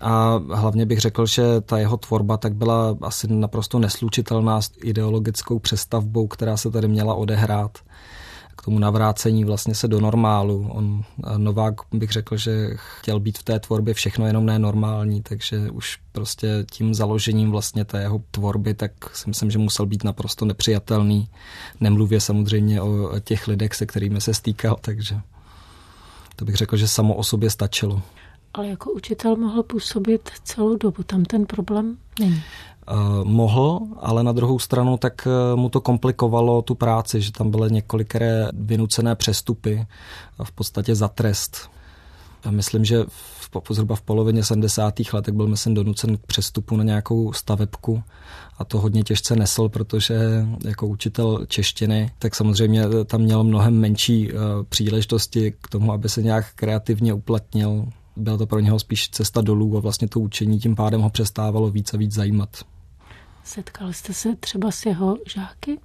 [0.00, 5.58] A hlavně bych řekl, že ta jeho tvorba tak byla asi naprosto neslučitelná s ideologickou
[5.58, 7.78] přestavbou, která se tady měla odehrát
[8.56, 10.68] k tomu navrácení vlastně se do normálu.
[10.70, 11.04] On,
[11.36, 15.98] Novák bych řekl, že chtěl být v té tvorbě všechno jenom ne normální, takže už
[16.12, 21.28] prostě tím založením vlastně té jeho tvorby, tak si myslím, že musel být naprosto nepřijatelný.
[21.80, 25.20] Nemluvě samozřejmě o těch lidech, se kterými se stýkal, takže
[26.36, 28.02] to bych řekl, že samo o sobě stačilo.
[28.54, 32.42] Ale jako učitel mohl působit celou dobu, tam ten problém není.
[32.92, 37.50] Uh, mohl, ale na druhou stranu tak uh, mu to komplikovalo tu práci, že tam
[37.50, 39.86] byly několikeré vynucené přestupy
[40.42, 41.70] v podstatě za trest.
[42.44, 44.94] Já myslím, že v, zhruba v polovině 70.
[45.12, 48.02] let byl myslím donucen k přestupu na nějakou stavebku
[48.58, 50.18] a to hodně těžce nesl, protože
[50.64, 56.22] jako učitel češtiny, tak samozřejmě tam měl mnohem menší uh, příležitosti k tomu, aby se
[56.22, 57.86] nějak kreativně uplatnil.
[58.16, 61.70] Byla to pro něho spíš cesta dolů a vlastně to učení tím pádem ho přestávalo
[61.70, 62.48] víc a víc zajímat.
[63.44, 65.78] Setkal jste se třeba s jeho žáky?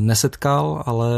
[0.00, 1.08] Nesetkal, ale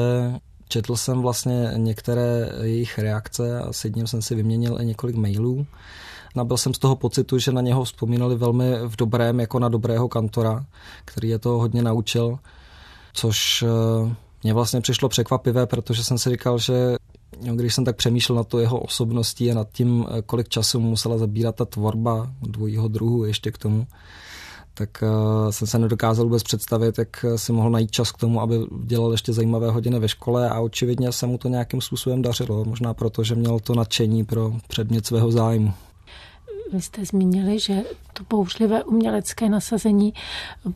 [0.68, 5.66] četl jsem vlastně některé jejich reakce a s jedním jsem si vyměnil i několik mailů.
[6.36, 10.08] Nabil jsem z toho pocitu, že na něho vzpomínali velmi v dobrém, jako na dobrého
[10.08, 10.66] kantora,
[11.04, 12.38] který je to hodně naučil,
[13.12, 16.96] což eh, mě vlastně přišlo překvapivé, protože jsem si říkal, že
[17.40, 21.18] když jsem tak přemýšlel nad to jeho osobností a nad tím, eh, kolik času musela
[21.18, 23.86] zabírat ta tvorba dvojího druhu ještě k tomu,
[24.74, 28.54] tak uh, jsem se nedokázal vůbec představit, jak si mohl najít čas k tomu, aby
[28.84, 32.94] dělal ještě zajímavé hodiny ve škole a očividně se mu to nějakým způsobem dařilo, možná
[32.94, 35.72] proto, že měl to nadšení pro předmět svého zájmu.
[36.72, 40.14] Vy jste zmínili, že to bouřlivé umělecké nasazení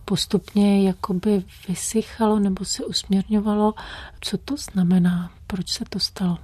[0.04, 3.74] postupně jakoby vysychalo nebo se usměrňovalo.
[4.20, 5.30] Co to znamená?
[5.46, 6.38] Proč se to stalo?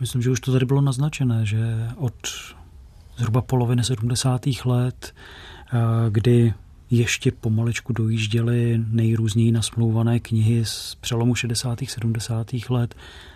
[0.00, 2.14] Myslím, že už to tady bylo naznačené, že od
[3.16, 4.46] zhruba poloviny 70.
[4.64, 5.14] let
[6.10, 6.54] kdy
[6.90, 11.78] ještě pomalečku dojížděly nejrůzněji nasmlouvané knihy z přelomu 60.
[11.88, 12.46] 70.
[12.70, 12.94] let,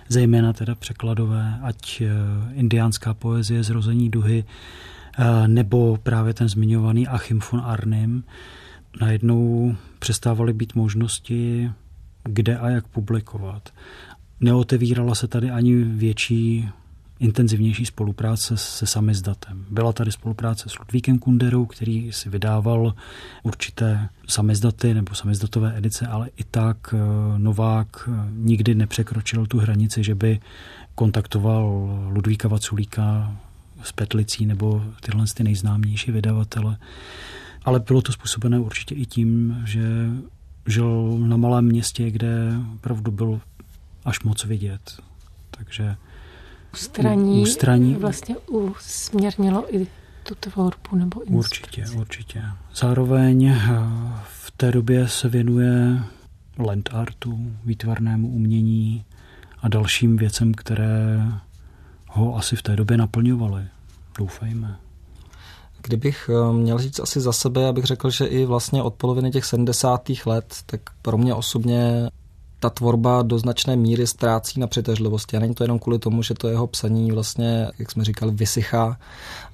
[0.09, 2.09] zejména teda překladové, ať e,
[2.55, 4.45] indiánská poezie Zrození duhy,
[5.19, 8.25] e, nebo právě ten zmiňovaný Achim von Arnim,
[9.01, 11.71] najednou přestávaly být možnosti,
[12.25, 13.73] kde a jak publikovat.
[14.43, 16.69] Neotevírala se tady ani větší
[17.21, 19.67] intenzivnější spolupráce se samizdatem.
[19.71, 22.95] Byla tady spolupráce s Ludvíkem Kunderou, který si vydával
[23.43, 26.99] určité samizdaty nebo samizdatové edice, ale i tak eh,
[27.39, 30.41] Novák eh, nikdy nepřekročil tu hranici, že by
[30.95, 33.37] kontaktoval Ludvíka Vaculíka
[33.83, 36.77] s Petlicí nebo tyhle ty nejznámější vydavatele.
[37.65, 39.83] Ale bylo to způsobené určitě i tím, že
[40.67, 43.41] žil na malém městě, kde opravdu byl
[44.05, 45.01] až moc vidět.
[45.51, 45.97] Takže
[46.75, 49.87] ústraní, ústraní vlastně usměrnilo i
[50.23, 52.43] tu tvorbu nebo Určitě, určitě.
[52.75, 53.59] Zároveň eh,
[54.25, 56.03] v té době se věnuje
[56.59, 59.05] land artu, výtvarnému umění
[59.63, 61.27] a dalším věcem, které
[62.09, 63.65] ho asi v té době naplňovaly.
[64.19, 64.77] Doufejme.
[65.83, 69.45] Kdybych eh, měl říct asi za sebe, abych řekl, že i vlastně od poloviny těch
[69.45, 70.11] 70.
[70.27, 72.09] let, tak pro mě osobně
[72.63, 75.37] ta tvorba do značné míry ztrácí na přitažlivosti.
[75.37, 78.99] A není to jenom kvůli tomu, že to jeho psaní vlastně, jak jsme říkali, vysychá,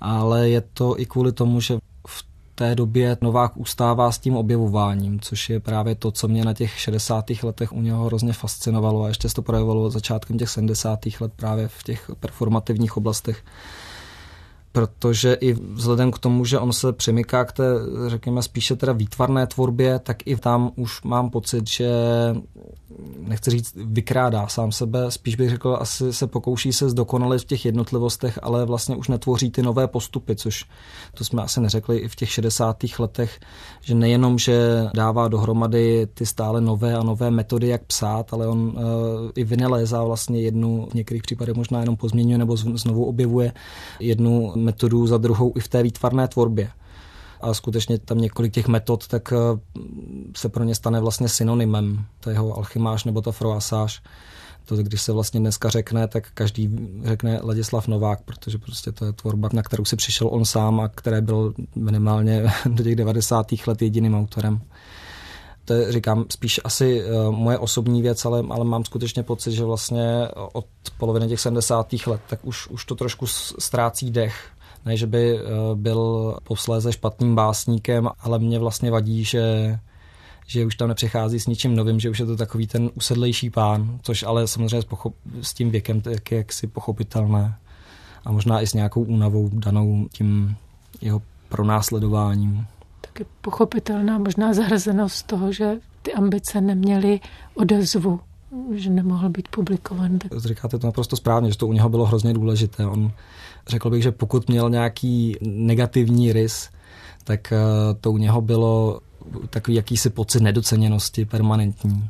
[0.01, 5.21] ale je to i kvůli tomu, že v té době Novák ustává s tím objevováním,
[5.21, 7.25] což je právě to, co mě na těch 60.
[7.42, 10.99] letech u něho hrozně fascinovalo a ještě se to projevovalo začátkem těch 70.
[11.21, 13.42] let právě v těch performativních oblastech
[14.73, 17.64] protože i vzhledem k tomu, že on se přemyká k té,
[18.07, 21.90] řekněme, spíše teda výtvarné tvorbě, tak i tam už mám pocit, že
[23.18, 27.64] nechci říct vykrádá sám sebe, spíš bych řekl, asi se pokouší se zdokonalit v těch
[27.64, 30.64] jednotlivostech, ale vlastně už netvoří ty nové postupy, což
[31.14, 32.77] to jsme asi neřekli i v těch 60.
[32.98, 33.40] letech,
[33.81, 38.59] že nejenom, že dává dohromady ty stále nové a nové metody, jak psát, ale on
[38.59, 38.83] uh,
[39.35, 43.53] i vynalézá vlastně jednu, v některých případech možná jenom pozměňuje nebo znovu objevuje
[44.01, 46.70] jednu metodu za druhou i v té výtvarné tvorbě
[47.40, 49.81] a skutečně tam několik těch metod, tak eh,
[50.37, 52.05] se pro ně stane vlastně synonymem.
[52.20, 54.03] To jeho alchymáž nebo ta froasáž.
[54.64, 56.70] To, když se vlastně dneska řekne, tak každý
[57.05, 60.88] řekne Ladislav Novák, protože prostě to je tvorba, na kterou si přišel on sám a
[60.88, 63.46] které byl minimálně do těch 90.
[63.66, 64.61] let jediným autorem.
[65.64, 69.64] To je, říkám, spíš asi uh, moje osobní věc, ale, ale mám skutečně pocit, že
[69.64, 70.66] vlastně od
[70.98, 71.92] poloviny těch 70.
[72.07, 73.27] let, tak už, už to trošku
[73.59, 74.51] ztrácí dech
[74.88, 75.42] ne, že by eh,
[75.74, 79.79] byl posléze špatným básníkem, ale mě vlastně vadí, že
[80.51, 83.98] že už tam nepřichází s ničím novým, že už je to takový ten usedlejší pán,
[84.03, 87.59] což ale samozřejmě s, pochop, s tím věkem tak je jaksi pochopitelné
[88.24, 90.57] a možná i s nějakou únavou danou tím
[91.01, 92.66] jeho pronásledováním.
[93.01, 97.20] Taky pochopitelná možná zahrazenost toho, že ty ambice neměly
[97.55, 98.20] odezvu,
[98.74, 100.18] že nemohl být publikovan.
[100.37, 102.87] Říkáte to naprosto správně, že to u něho bylo hrozně důležité.
[102.87, 103.12] On
[103.68, 106.68] řekl bych, že pokud měl nějaký negativní rys,
[107.24, 107.59] tak eh,
[108.00, 109.00] to u něho bylo
[109.50, 112.09] takový jakýsi pocit nedoceněnosti permanentní.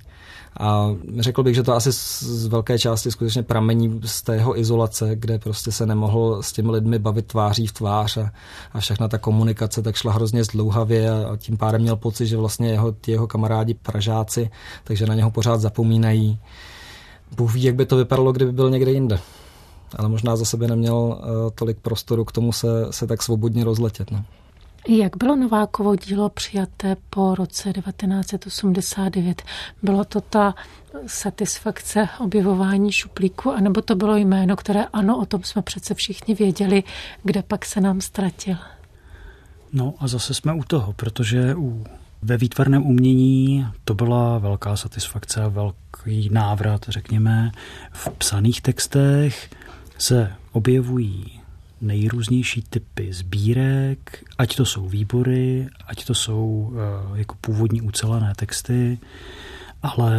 [0.61, 5.11] A řekl bych, že to asi z velké části skutečně pramení z té jeho izolace,
[5.15, 8.31] kde prostě se nemohl s těmi lidmi bavit tváří v tvář a,
[8.73, 12.71] a všechna ta komunikace tak šla hrozně zdlouhavě a, tím pádem měl pocit, že vlastně
[12.71, 14.51] jeho, jeho kamarádi Pražáci,
[14.85, 16.39] takže na něho pořád zapomínají.
[17.37, 19.19] Bůh ví, jak by to vypadalo, kdyby byl někde jinde
[19.97, 24.11] ale možná za sebe neměl eh, tolik prostoru k tomu se, se tak svobodně rozletět.
[24.11, 24.25] No.
[24.89, 29.43] Jak bylo Novákovo dílo přijaté po roce 1989?
[29.83, 30.55] Bylo to ta
[31.07, 36.83] satisfakce objevování šuplíku, anebo to bylo jméno, které ano, o tom jsme přece všichni věděli,
[37.23, 38.57] kde pak se nám ztratil?
[39.73, 41.85] No a zase jsme u toho, protože u
[42.23, 47.51] ve výtvarném umění to byla velká satisfakce a velký návrat, řekněme,
[47.93, 49.51] v psaných textech
[49.99, 51.41] se objevují
[51.81, 56.73] nejrůznější typy sbírek, ať to jsou výbory, ať to jsou
[57.11, 58.99] uh, jako původní ucelené texty,
[59.83, 60.13] ale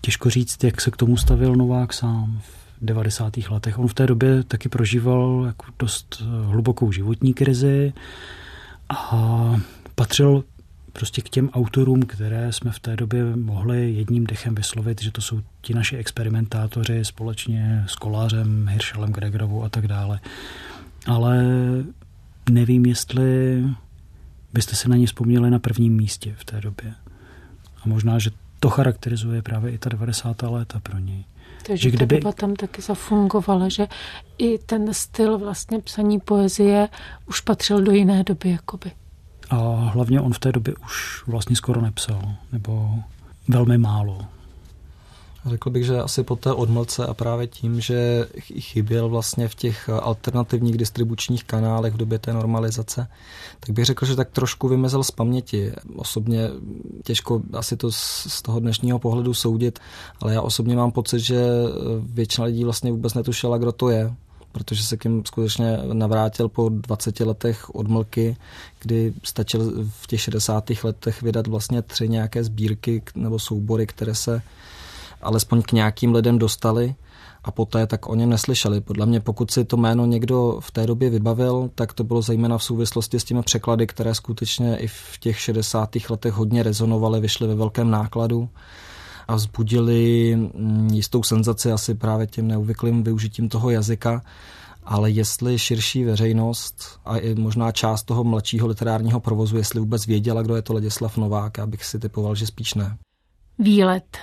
[0.00, 3.36] těžko říct, jak se k tomu stavil Novák sám v 90.
[3.50, 3.78] letech.
[3.78, 7.92] On v té době taky prožíval jako dost eh, hlubokou životní krizi
[8.88, 9.60] a
[9.94, 10.44] patřil
[10.92, 15.20] prostě k těm autorům, které jsme v té době mohli jedním dechem vyslovit, že to
[15.20, 20.20] jsou ti naši experimentátoři společně s Kolářem, Hirschelem, Gregorovou a tak dále.
[21.06, 21.44] Ale
[22.50, 23.62] nevím, jestli
[24.52, 26.94] byste se na ně vzpomněli na prvním místě v té době.
[27.84, 30.42] A možná, že to charakterizuje právě i ta 90.
[30.42, 31.24] léta pro něj.
[31.66, 32.14] Takže že kdyby...
[32.14, 33.86] ta doba tam taky zafungovala, že
[34.38, 36.88] i ten styl vlastně psaní poezie
[37.26, 38.90] už patřil do jiné doby, jakoby.
[39.50, 39.56] A
[39.94, 42.90] hlavně on v té době už vlastně skoro nepsal, nebo
[43.48, 44.18] velmi málo.
[45.46, 48.26] Řekl bych, že asi po té odmlce a právě tím, že
[48.58, 53.08] chyběl vlastně v těch alternativních distribučních kanálech v době té normalizace,
[53.60, 55.72] tak bych řekl, že tak trošku vymezil z paměti.
[55.96, 56.48] Osobně
[57.04, 59.78] těžko asi to z toho dnešního pohledu soudit,
[60.20, 61.46] ale já osobně mám pocit, že
[62.00, 64.14] většina lidí vlastně vůbec netušila, kdo to je
[64.52, 68.36] protože se k ním skutečně navrátil po 20 letech odmlky,
[68.80, 70.70] kdy stačil v těch 60.
[70.84, 74.42] letech vydat vlastně tři nějaké sbírky nebo soubory, které se
[75.22, 76.94] alespoň k nějakým lidem dostali
[77.44, 78.80] a poté tak o něm neslyšeli.
[78.80, 82.58] Podle mě, pokud si to jméno někdo v té době vybavil, tak to bylo zejména
[82.58, 85.96] v souvislosti s těmi překlady, které skutečně i v těch 60.
[86.10, 88.48] letech hodně rezonovaly, vyšly ve velkém nákladu
[89.30, 94.22] a vzbudili mm, jistou senzaci asi právě tím neobvyklým využitím toho jazyka,
[94.84, 100.42] ale jestli širší veřejnost a i možná část toho mladšího literárního provozu, jestli vůbec věděla,
[100.42, 102.96] kdo je to Ladislav Novák, abych si typoval, že spíš ne.
[103.58, 104.18] Výlet.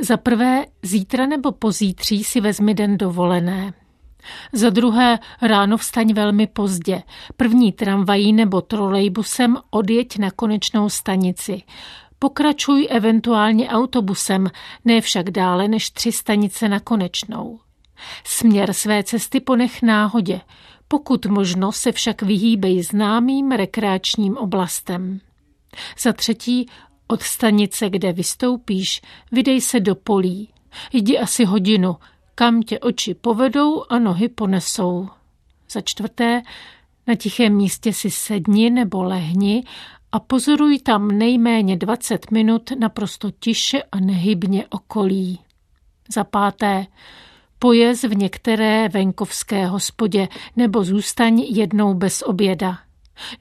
[0.00, 3.74] Za prvé, zítra nebo pozítří si vezmi den dovolené.
[4.52, 7.02] Za druhé, ráno vstaň velmi pozdě.
[7.36, 11.62] První tramvají nebo trolejbusem odjeď na konečnou stanici.
[12.18, 14.50] Pokračuj eventuálně autobusem,
[14.84, 17.60] ne však dále než tři stanice na konečnou.
[18.24, 20.40] Směr své cesty ponech náhodě,
[20.88, 25.20] pokud možno se však vyhýbej známým rekreačním oblastem.
[25.98, 26.68] Za třetí,
[27.06, 29.02] od stanice, kde vystoupíš,
[29.32, 30.48] vydej se do polí.
[30.92, 31.96] Jdi asi hodinu,
[32.34, 35.08] kam tě oči povedou a nohy ponesou.
[35.70, 36.42] Za čtvrté,
[37.06, 39.64] na tichém místě si sedni nebo lehni
[40.14, 45.40] a pozoruj tam nejméně 20 minut naprosto tiše a nehybně okolí.
[46.14, 46.86] Za páté,
[47.58, 52.78] pojez v některé venkovské hospodě nebo zůstaň jednou bez oběda.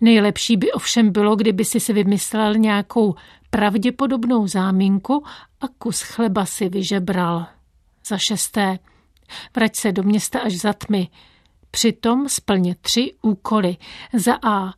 [0.02, 3.16] Nejlepší by ovšem bylo, kdyby si si vymyslel nějakou
[3.50, 5.24] pravděpodobnou záminku
[5.62, 7.46] a kus chleba si vyžebral.
[8.06, 8.80] Za šesté,
[9.56, 11.08] vrať se do města až za tmy.
[11.72, 13.78] Přitom splně tři úkoly.
[14.14, 14.74] Za A.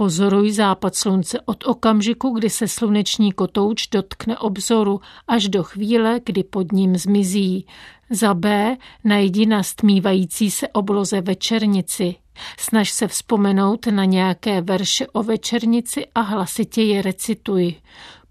[0.00, 6.44] Pozoruj západ slunce od okamžiku, kdy se sluneční kotouč dotkne obzoru, až do chvíle, kdy
[6.44, 7.66] pod ním zmizí.
[8.10, 8.76] Za B.
[9.04, 12.14] Najdi na stmívající se obloze večernici.
[12.58, 17.74] Snaž se vzpomenout na nějaké verše o večernici a hlasitě je recituj.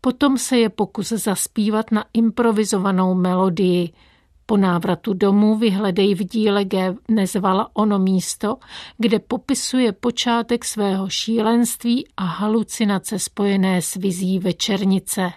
[0.01, 3.93] Potom se je pokus zaspívat na improvizovanou melodii.
[4.49, 6.95] Po návratu domů vyhledej v díle G.
[7.07, 8.57] Nezvala ono místo,
[8.97, 15.31] kde popisuje počátek svého šílenství a halucinace spojené s vizí večernice.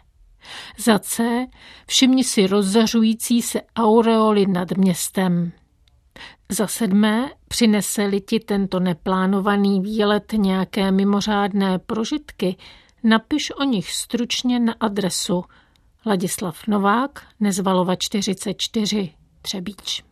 [0.79, 1.47] Za C.
[1.87, 5.53] Všimni si rozzařující se aureoly nad městem.
[6.49, 12.57] Za sedmé, přinese-li ti tento neplánovaný výlet nějaké mimořádné prožitky,
[13.05, 15.45] Napiš o nich stručně na adresu
[16.07, 20.05] Ladislav Novák, Nezvalova 44, Třebíč.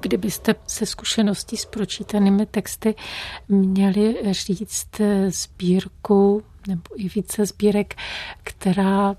[0.00, 2.94] Kdybyste se zkušeností s pročítanými texty
[3.48, 7.94] měli říct sbírku nebo i více sbírek,
[8.42, 9.16] která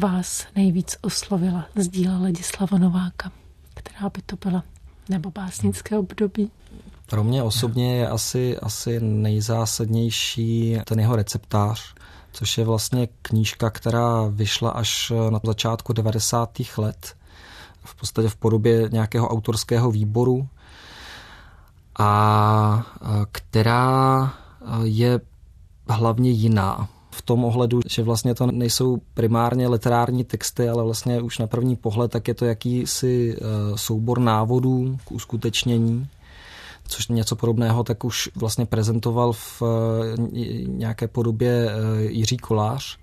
[0.00, 3.32] vás nejvíc oslovila z díla Ladislava Nováka,
[3.74, 4.64] která by to byla,
[5.08, 6.50] nebo básnické období?
[7.06, 11.94] Pro mě osobně je asi, asi nejzásadnější ten jeho receptář,
[12.32, 16.50] což je vlastně knížka, která vyšla až na začátku 90.
[16.78, 17.16] let,
[17.84, 20.48] v podstatě v podobě nějakého autorského výboru,
[21.98, 22.86] a
[23.32, 24.32] která
[24.82, 25.20] je
[25.88, 31.38] hlavně jiná v tom ohledu, že vlastně to nejsou primárně literární texty, ale vlastně už
[31.38, 33.36] na první pohled tak je to jakýsi
[33.74, 36.08] soubor návodů k uskutečnění
[36.86, 40.22] což něco podobného tak už vlastně prezentoval v eh,
[40.66, 42.98] nějaké podobě eh, Jiří Kolář.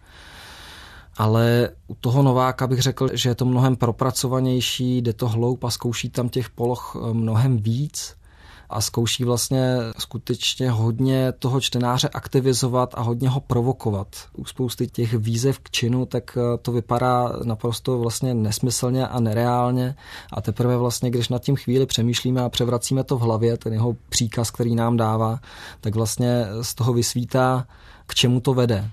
[1.17, 5.69] Ale u toho Nováka bych řekl, že je to mnohem propracovanější, jde to hloub a
[5.69, 8.15] zkouší tam těch poloh eh, mnohem víc
[8.73, 14.07] a zkouší vlastně skutečně hodně toho čtenáře aktivizovat a hodně ho provokovat.
[14.37, 19.95] U spousty těch výzev k činu, tak eh, to vypadá naprosto vlastně nesmyslně a nereálně
[20.33, 23.95] a teprve vlastně, když nad tím chvíli přemýšlíme a převracíme to v hlavě, ten jeho
[24.09, 25.39] příkaz, který nám dává,
[25.81, 27.67] tak vlastně z toho vysvítá,
[28.07, 28.89] k čemu to vede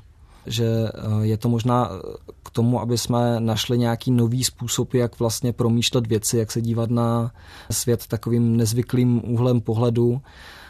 [0.47, 5.19] že eh, je to možná eh, k tomu, aby jsme našli nějaký nový způsob, jak
[5.19, 7.33] vlastně promýšlet věci, jak se dívat na
[7.71, 10.21] svět takovým nezvyklým úhlem pohledu.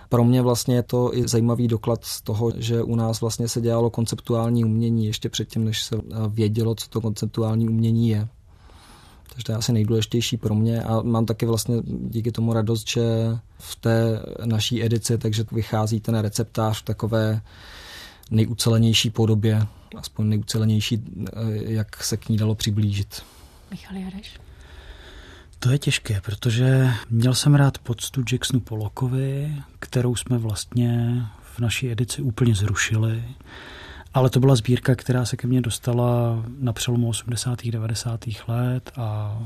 [0.08, 3.60] Pro mě vlastně je to i zajímavý doklad z toho, že u nás vlastně se
[3.60, 8.28] dělalo konceptuální umění ještě předtím, než se eh, vědělo, co to konceptuální umění je.
[9.32, 13.02] Takže to je asi nejdůležitější pro mě a mám taky vlastně díky tomu radost, že
[13.58, 17.40] v té naší edici, takže vychází ten receptář v takové
[18.30, 19.66] nejucelenější podobě,
[19.96, 21.32] aspoň nejucelenější, eh,
[21.72, 23.22] jak se k ní dalo přiblížit.
[23.70, 24.40] Michal Jareš?
[25.58, 31.22] To je těžké, protože měl jsem rád poctu Jacksonu Polokovi, kterou jsme vlastně
[31.54, 33.24] v naší edici úplně zrušili
[34.14, 37.70] Ale to byla sbírka, která se ke mně dostala na přelomu 80.
[37.70, 38.20] 90.
[38.48, 39.38] let a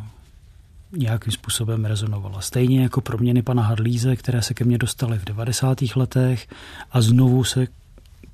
[0.93, 2.41] nějakým způsobem rezonovala.
[2.41, 5.79] Stejně jako proměny pana Hadlíze, které se ke mně dostaly v 90.
[5.97, 6.49] letech
[6.91, 7.67] a znovu se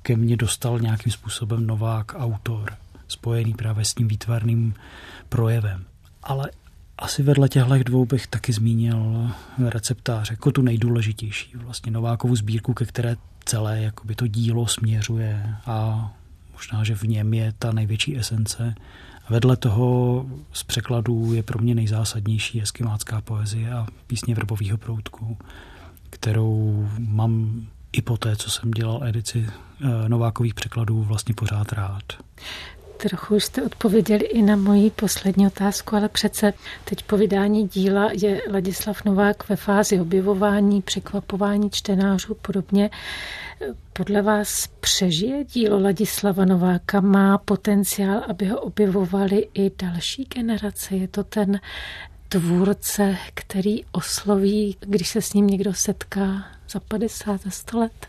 [0.01, 2.71] ke mně dostal nějakým způsobem Novák, autor,
[3.07, 4.73] spojený právě s tím výtvarným
[5.29, 5.85] projevem.
[6.23, 6.51] Ale
[6.97, 9.31] asi vedle těchto dvou bych taky zmínil
[9.69, 16.09] receptář jako tu nejdůležitější, vlastně Novákovu sbírku, ke které celé jakoby to dílo směřuje a
[16.53, 18.75] možná, že v něm je ta největší esence.
[19.29, 25.37] Vedle toho z překladů je pro mě nejzásadnější eskimácká poezie a písně vrbového proutku,
[26.09, 32.03] kterou mám i po té, co jsem dělal edici eh, Novákových překladů, vlastně pořád rád.
[32.97, 36.53] Trochu už jste odpověděli i na moji poslední otázku, ale přece
[36.85, 42.89] teď po vydání díla je Ladislav Novák ve fázi objevování, překvapování čtenářů podobně.
[43.93, 47.01] Podle vás přežije dílo Ladislava Nováka?
[47.01, 50.95] Má potenciál, aby ho objevovali i další generace?
[50.95, 51.59] Je to ten
[52.29, 58.07] tvůrce, který osloví, když se s ním někdo setká za 50, za 100 let?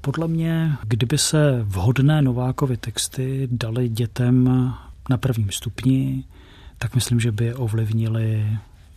[0.00, 4.44] Podle mě, kdyby se vhodné Novákovy texty dali dětem
[5.10, 6.24] na prvním stupni,
[6.78, 8.46] tak myslím, že by je ovlivnili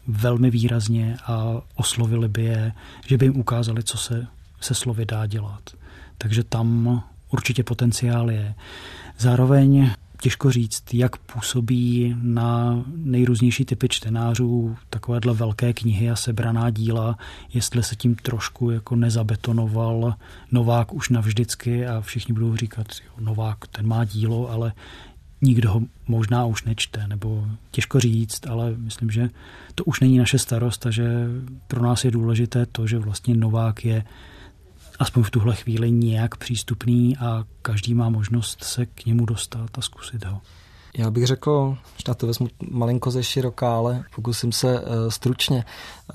[0.07, 2.71] velmi výrazně a oslovili by je,
[3.07, 4.27] že by jim ukázali, co se
[4.61, 5.61] se slovy dá dělat.
[6.17, 8.55] Takže tam určitě potenciál je.
[9.17, 9.91] Zároveň
[10.21, 17.17] těžko říct, jak působí na nejrůznější typy čtenářů takovéhle velké knihy a sebraná díla,
[17.53, 20.13] jestli se tím trošku jako nezabetonoval
[20.51, 24.73] Novák už navždycky a všichni budou říkat, jo, Novák ten má dílo, ale
[25.41, 29.29] nikdo ho možná už nečte, nebo těžko říct, ale myslím, že
[29.75, 31.27] to už není naše starost a že
[31.67, 34.03] pro nás je důležité to, že vlastně Novák je
[34.99, 39.81] aspoň v tuhle chvíli nějak přístupný a každý má možnost se k němu dostat a
[39.81, 40.41] zkusit ho.
[40.97, 45.65] Já bych řekl, že na to vezmu malinko ze široká, ale pokusím se uh, stručně.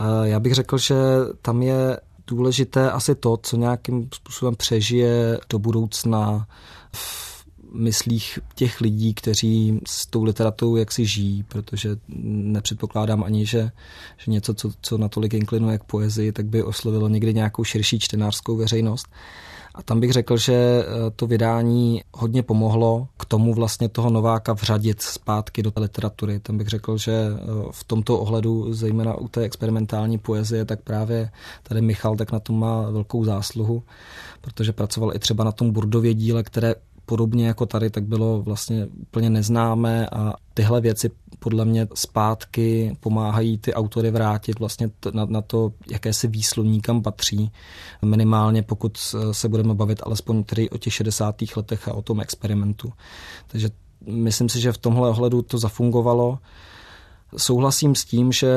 [0.00, 0.94] Uh, já bych řekl, že
[1.42, 6.46] tam je důležité asi to, co nějakým způsobem přežije do budoucna
[6.92, 7.31] v
[7.74, 13.70] myslích těch lidí, kteří s tou literaturou jaksi žijí, protože nepředpokládám ani, že,
[14.18, 18.56] že něco, co, co natolik inklinuje k poezii, tak by oslovilo někdy nějakou širší čtenářskou
[18.56, 19.06] veřejnost.
[19.74, 20.84] A tam bych řekl, že eh,
[21.16, 26.40] to vydání hodně pomohlo k tomu vlastně toho Nováka vřadit zpátky do té literatury.
[26.40, 27.38] Tam bych řekl, že eh,
[27.70, 31.30] v tomto ohledu, zejména u té experimentální poezie, tak právě
[31.62, 33.82] tady Michal tak na tom má velkou zásluhu,
[34.40, 36.74] protože pracoval i třeba na tom Burdově díle, které
[37.12, 43.58] podobně jako tady, tak bylo vlastně úplně neznámé a tyhle věci podle mě zpátky pomáhají
[43.58, 47.52] ty autory vrátit vlastně na, na to, jaké si výslovní kam patří.
[48.02, 48.98] Minimálně pokud
[49.32, 51.34] se budeme bavit alespoň tedy o těch 60.
[51.56, 52.92] letech a o tom experimentu.
[53.46, 53.68] Takže
[54.06, 56.38] myslím si, že v tomhle ohledu to zafungovalo.
[57.36, 58.48] Souhlasím s tím, že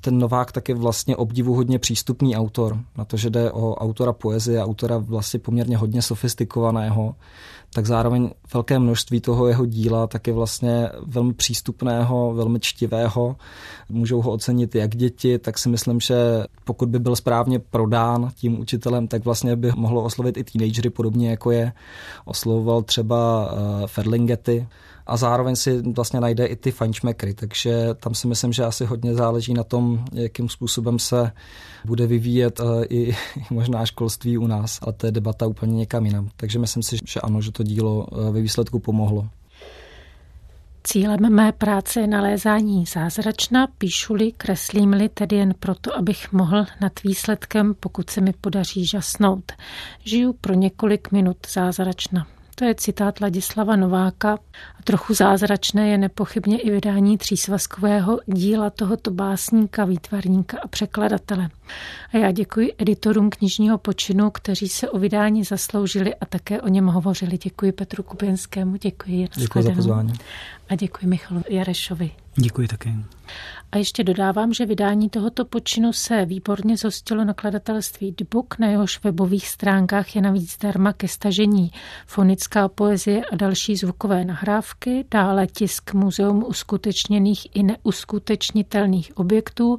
[0.00, 2.78] ten Novák tak je vlastně obdivuhodně přístupný autor.
[2.96, 7.14] Na to, že jde o autora poezie, autora vlastně poměrně hodně sofistikovaného,
[7.74, 13.36] tak zároveň velké množství toho jeho díla tak je vlastně velmi přístupného, velmi čtivého.
[13.88, 18.60] Můžou ho ocenit jak děti, tak si myslím, že pokud by byl správně prodán tím
[18.60, 21.72] učitelem, tak vlastně by mohlo oslovit i teenagery, podobně jako je
[22.24, 24.66] oslovoval třeba uh, Ferlingety
[25.10, 29.14] a zároveň si vlastně najde i ty fajnšmekry, takže tam si myslím, že asi hodně
[29.14, 31.32] záleží na tom, jakým způsobem se
[31.84, 33.16] bude vyvíjet uh, i
[33.50, 36.28] možná školství u nás, ale to je debata úplně někam jinam.
[36.36, 39.28] Takže myslím si, že ano, že to dílo uh, ve výsledku pomohlo.
[40.84, 47.74] Cílem mé práce je nalézání zázračna, píšu-li, kreslím-li tedy jen proto, abych mohl nad výsledkem,
[47.80, 49.52] pokud se mi podaří žasnout.
[50.04, 52.26] Žiju pro několik minut zázračna.
[52.54, 54.38] To je citát Ladislava Nováka.
[54.78, 61.48] A trochu zázračné je nepochybně i vydání třísvazkového díla tohoto básníka, výtvarníka a překladatele.
[62.12, 66.86] A já děkuji editorům knižního počinu, kteří se o vydání zasloužili a také o něm
[66.86, 67.38] hovořili.
[67.38, 69.28] Děkuji Petru Kubinskému, děkuji.
[69.36, 70.12] Děkuji za pozvání.
[70.68, 72.10] A děkuji Michalu Jarešovi.
[72.34, 72.90] Děkuji také.
[73.72, 78.58] A ještě dodávám, že vydání tohoto počinu se výborně zhostilo nakladatelství Dbuk.
[78.58, 81.70] Na jehož webových stránkách je navíc zdarma ke stažení
[82.06, 89.78] fonická poezie a další zvukové nahrávky, dále tisk muzeum uskutečněných i neuskutečnitelných objektů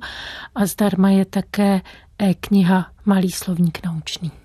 [0.55, 1.81] a zdarma je také
[2.19, 4.40] e-kniha Malý slovník naučný.